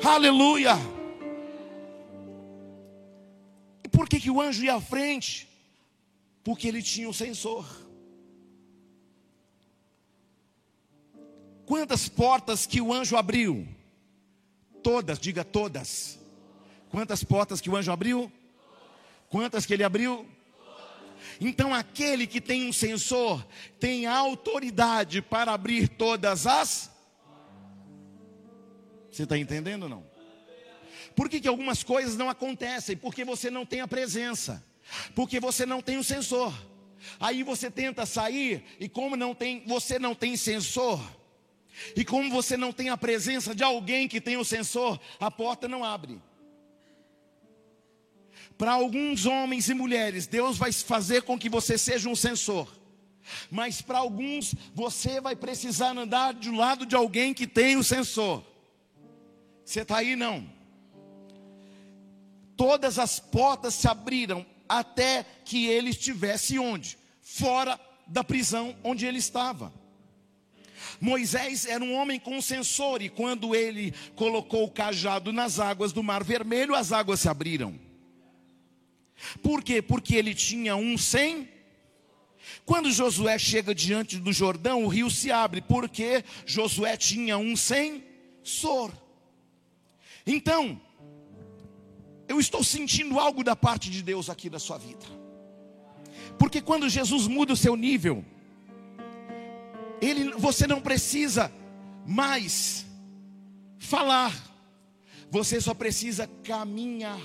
[0.05, 0.75] Aleluia.
[3.85, 5.49] E por que, que o anjo ia à frente?
[6.43, 7.65] Porque ele tinha um sensor.
[11.65, 13.67] Quantas portas que o anjo abriu?
[14.83, 16.19] Todas, diga todas.
[16.91, 18.33] Quantas portas que o anjo abriu?
[19.29, 20.27] Quantas que ele abriu?
[21.41, 23.47] Então, aquele que tem um sensor
[23.79, 26.91] tem autoridade para abrir todas as.
[29.11, 30.07] Você está entendendo ou não?
[31.15, 32.97] Por que, que algumas coisas não acontecem?
[32.97, 34.65] Porque você não tem a presença,
[35.15, 36.55] porque você não tem o sensor.
[37.19, 41.01] Aí você tenta sair e como não tem, você não tem sensor,
[41.95, 45.69] e como você não tem a presença de alguém que tem o sensor, a porta
[45.69, 46.21] não abre.
[48.59, 52.69] Para alguns homens e mulheres, Deus vai fazer com que você seja um sensor.
[53.49, 58.43] Mas para alguns, você vai precisar andar do lado de alguém que tem o sensor.
[59.65, 60.45] Você está aí não?
[62.57, 66.99] Todas as portas se abriram até que ele estivesse onde?
[67.23, 67.79] Fora
[68.09, 69.73] da prisão onde ele estava.
[71.01, 76.03] Moisés era um homem com sensor, e quando ele colocou o cajado nas águas do
[76.03, 77.88] Mar Vermelho, as águas se abriram.
[79.43, 79.83] Por quê?
[79.83, 81.49] Porque ele tinha um sem.
[82.65, 88.93] Quando Josué chega diante do Jordão, o rio se abre, porque Josué tinha um sensor.
[90.27, 90.81] Então,
[92.29, 95.05] eu estou sentindo algo da parte de Deus aqui na sua vida.
[96.39, 98.25] Porque quando Jesus muda o seu nível,
[100.01, 101.51] ele, você não precisa
[102.07, 102.87] mais
[103.79, 104.33] falar,
[105.31, 107.21] você só precisa caminhar.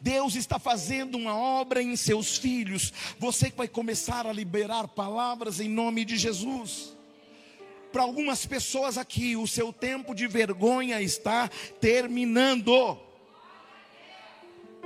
[0.00, 2.92] Deus está fazendo uma obra em seus filhos.
[3.18, 6.96] Você vai começar a liberar palavras em nome de Jesus.
[7.92, 11.48] Para algumas pessoas aqui, o seu tempo de vergonha está
[11.80, 12.98] terminando.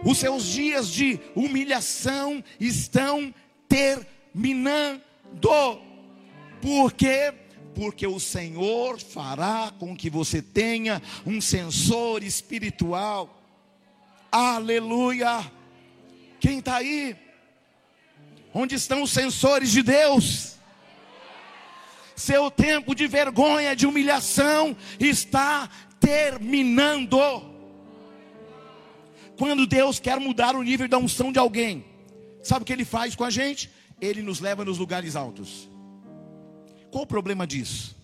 [0.04, 3.34] Os seus dias de humilhação estão
[3.68, 5.02] terminando.
[6.60, 7.34] Por quê?
[7.74, 13.41] Porque o Senhor fará com que você tenha um sensor espiritual
[14.32, 15.52] Aleluia.
[16.40, 17.14] Quem está aí?
[18.54, 20.56] Onde estão os sensores de Deus?
[22.16, 25.68] Seu tempo de vergonha, de humilhação está
[26.00, 27.18] terminando.
[29.36, 31.84] Quando Deus quer mudar o nível da unção de alguém,
[32.42, 33.70] sabe o que Ele faz com a gente?
[34.00, 35.68] Ele nos leva nos lugares altos.
[36.90, 38.01] Qual o problema disso?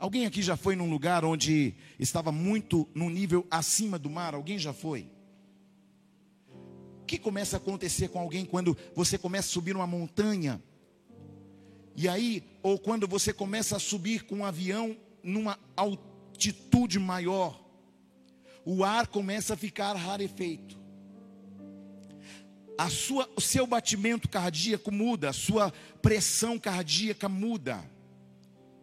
[0.00, 4.34] Alguém aqui já foi num lugar onde estava muito num nível acima do mar?
[4.34, 5.10] Alguém já foi?
[7.02, 10.58] O que começa a acontecer com alguém quando você começa a subir uma montanha?
[11.94, 17.62] E aí, ou quando você começa a subir com um avião numa altitude maior,
[18.64, 20.80] o ar começa a ficar rarefeito.
[22.78, 25.70] A sua, o seu batimento cardíaco muda, a sua
[26.00, 27.84] pressão cardíaca muda.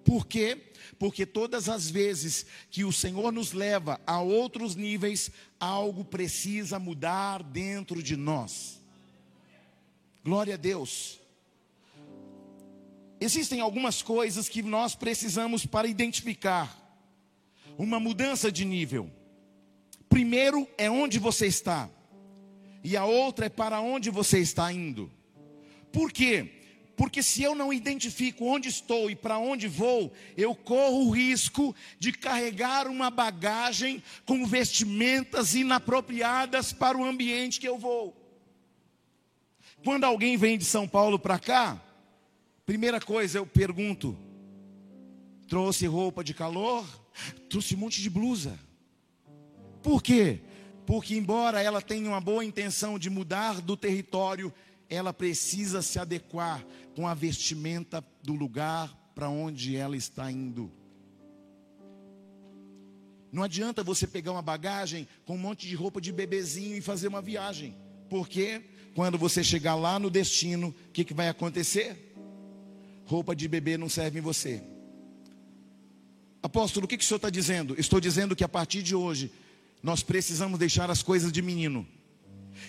[0.07, 0.67] Por quê?
[0.99, 7.43] porque todas as vezes que o Senhor nos leva a outros níveis, algo precisa mudar
[7.43, 8.81] dentro de nós.
[10.23, 11.19] Glória a Deus.
[13.19, 16.83] Existem algumas coisas que nós precisamos para identificar
[17.77, 19.09] uma mudança de nível.
[20.09, 21.89] Primeiro é onde você está,
[22.83, 25.11] e a outra é para onde você está indo.
[25.91, 26.56] Por quê?
[26.97, 31.75] Porque se eu não identifico onde estou e para onde vou, eu corro o risco
[31.99, 38.17] de carregar uma bagagem com vestimentas inapropriadas para o ambiente que eu vou.
[39.83, 41.79] Quando alguém vem de São Paulo para cá,
[42.65, 44.17] primeira coisa eu pergunto:
[45.47, 46.83] trouxe roupa de calor?
[47.47, 48.57] Trouxe um monte de blusa.
[49.83, 50.41] Por quê?
[50.87, 54.53] Porque, embora ela tenha uma boa intenção de mudar do território,
[54.89, 56.65] ela precisa se adequar
[56.95, 60.71] com a vestimenta do lugar para onde ela está indo.
[63.31, 67.07] Não adianta você pegar uma bagagem com um monte de roupa de bebezinho e fazer
[67.07, 67.75] uma viagem,
[68.09, 68.61] porque
[68.95, 72.15] quando você chegar lá no destino, o que, que vai acontecer?
[73.05, 74.63] Roupa de bebê não serve em você.
[76.41, 77.75] Apóstolo, o que, que o senhor está dizendo?
[77.77, 79.31] Estou dizendo que a partir de hoje,
[79.83, 81.85] nós precisamos deixar as coisas de menino.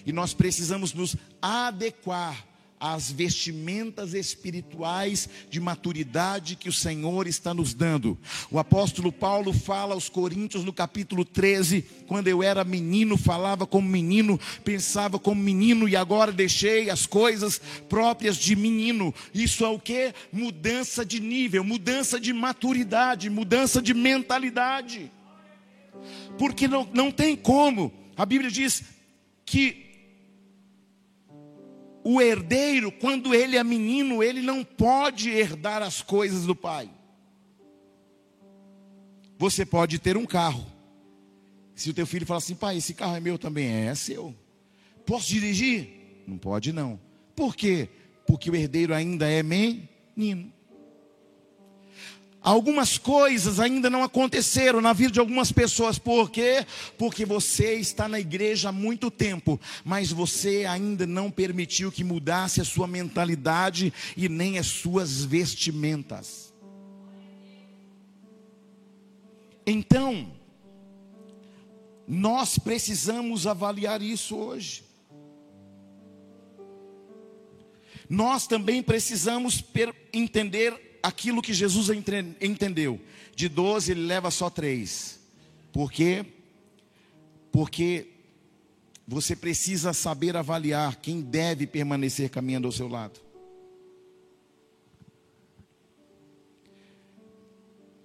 [0.06, 2.48] E nós precisamos nos adequar
[2.80, 8.16] às vestimentas espirituais de maturidade que o Senhor está nos dando.
[8.50, 13.88] O apóstolo Paulo fala aos Coríntios no capítulo 13: quando eu era menino, falava como
[13.88, 19.12] menino, pensava como menino, e agora deixei as coisas próprias de menino.
[19.34, 20.14] Isso é o que?
[20.32, 25.10] Mudança de nível, mudança de maturidade, mudança de mentalidade.
[26.38, 28.84] Porque não, não tem como, a Bíblia diz
[29.44, 29.87] que
[32.04, 36.90] o herdeiro, quando ele é menino, ele não pode herdar as coisas do pai.
[39.38, 40.66] Você pode ter um carro.
[41.74, 44.34] Se o teu filho falar assim, pai, esse carro é meu também, é, é seu.
[45.06, 46.24] Posso dirigir?
[46.26, 47.00] Não pode não.
[47.36, 47.88] Por quê?
[48.26, 50.52] Porque o herdeiro ainda é menino.
[52.40, 56.64] Algumas coisas ainda não aconteceram na vida de algumas pessoas, por quê?
[56.96, 62.60] Porque você está na igreja há muito tempo, mas você ainda não permitiu que mudasse
[62.60, 66.52] a sua mentalidade e nem as suas vestimentas.
[69.66, 70.32] Então,
[72.06, 74.84] nós precisamos avaliar isso hoje.
[78.08, 79.62] Nós também precisamos
[80.12, 81.88] entender aquilo que Jesus
[82.40, 83.00] entendeu.
[83.34, 85.20] De 12 ele leva só três.
[85.72, 86.24] Por quê?
[87.52, 88.08] Porque
[89.06, 93.20] você precisa saber avaliar quem deve permanecer caminhando ao seu lado.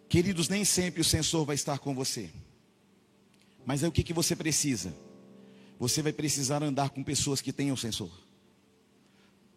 [0.07, 2.29] Queridos, nem sempre o censor vai estar com você.
[3.65, 4.93] Mas é o que, que você precisa?
[5.79, 8.11] Você vai precisar andar com pessoas que tenham censor.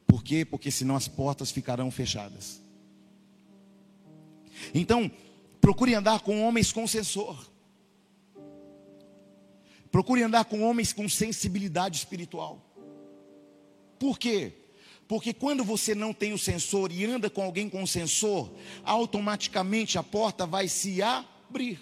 [0.07, 0.45] Por quê?
[0.45, 2.61] Porque senão as portas ficarão fechadas.
[4.75, 5.11] Então,
[5.61, 7.51] procure andar com homens com sensor.
[9.91, 12.63] Procure andar com homens com sensibilidade espiritual.
[13.99, 14.53] Por quê?
[15.09, 18.53] Porque quando você não tem o sensor e anda com alguém com sensor,
[18.85, 21.81] automaticamente a porta vai se abrir.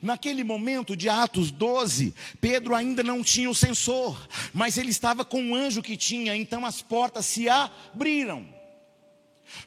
[0.00, 5.42] Naquele momento de Atos 12, Pedro ainda não tinha o sensor, mas ele estava com
[5.42, 8.46] um anjo que tinha, então as portas se abriram.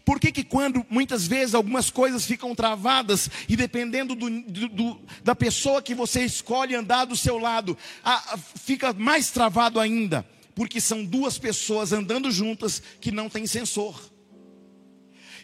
[0.03, 5.35] Por que, que quando muitas vezes algumas coisas ficam travadas e dependendo do, do, da
[5.35, 10.27] pessoa que você escolhe andar do seu lado, a, a, fica mais travado ainda?
[10.53, 13.99] Porque são duas pessoas andando juntas que não têm sensor.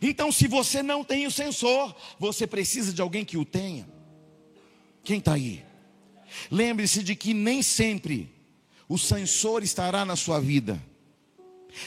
[0.01, 3.87] Então, se você não tem o sensor, você precisa de alguém que o tenha.
[5.03, 5.63] Quem está aí?
[6.49, 8.33] Lembre-se de que nem sempre
[8.87, 10.81] o sensor estará na sua vida,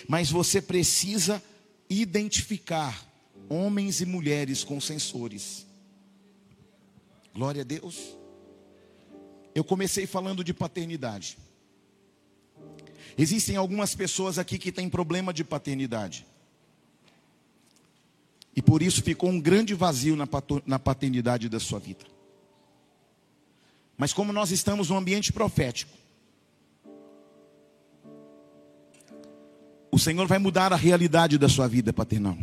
[0.08, 1.42] mas você precisa
[1.88, 3.06] identificar
[3.48, 5.66] homens e mulheres com sensores.
[7.34, 8.16] Glória a Deus.
[9.54, 11.38] Eu comecei falando de paternidade.
[13.16, 16.26] Existem algumas pessoas aqui que têm problema de paternidade.
[18.56, 22.04] E por isso ficou um grande vazio na paternidade da sua vida.
[23.96, 25.92] Mas como nós estamos num ambiente profético,
[29.94, 32.36] o Senhor vai mudar a realidade da sua vida paternal.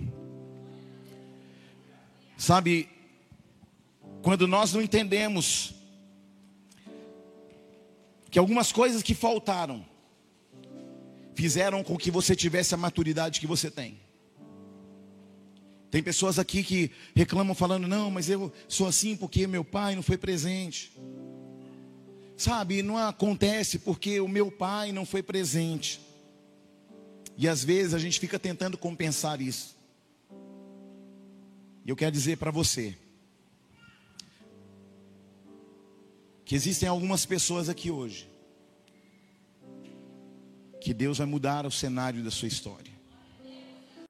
[2.38, 2.88] Sabe,
[4.22, 5.76] quando nós não entendemos
[8.30, 9.86] que algumas coisas que faltaram
[11.36, 14.00] fizeram com que você tivesse a maturidade que você tem.
[15.90, 20.02] Tem pessoas aqui que reclamam falando: "Não, mas eu sou assim porque meu pai não
[20.02, 20.94] foi presente".
[22.38, 26.11] Sabe, não acontece porque o meu pai não foi presente.
[27.42, 29.76] E às vezes a gente fica tentando compensar isso.
[31.84, 32.96] E eu quero dizer para você
[36.46, 38.30] que existem algumas pessoas aqui hoje
[40.80, 42.91] que Deus vai mudar o cenário da sua história.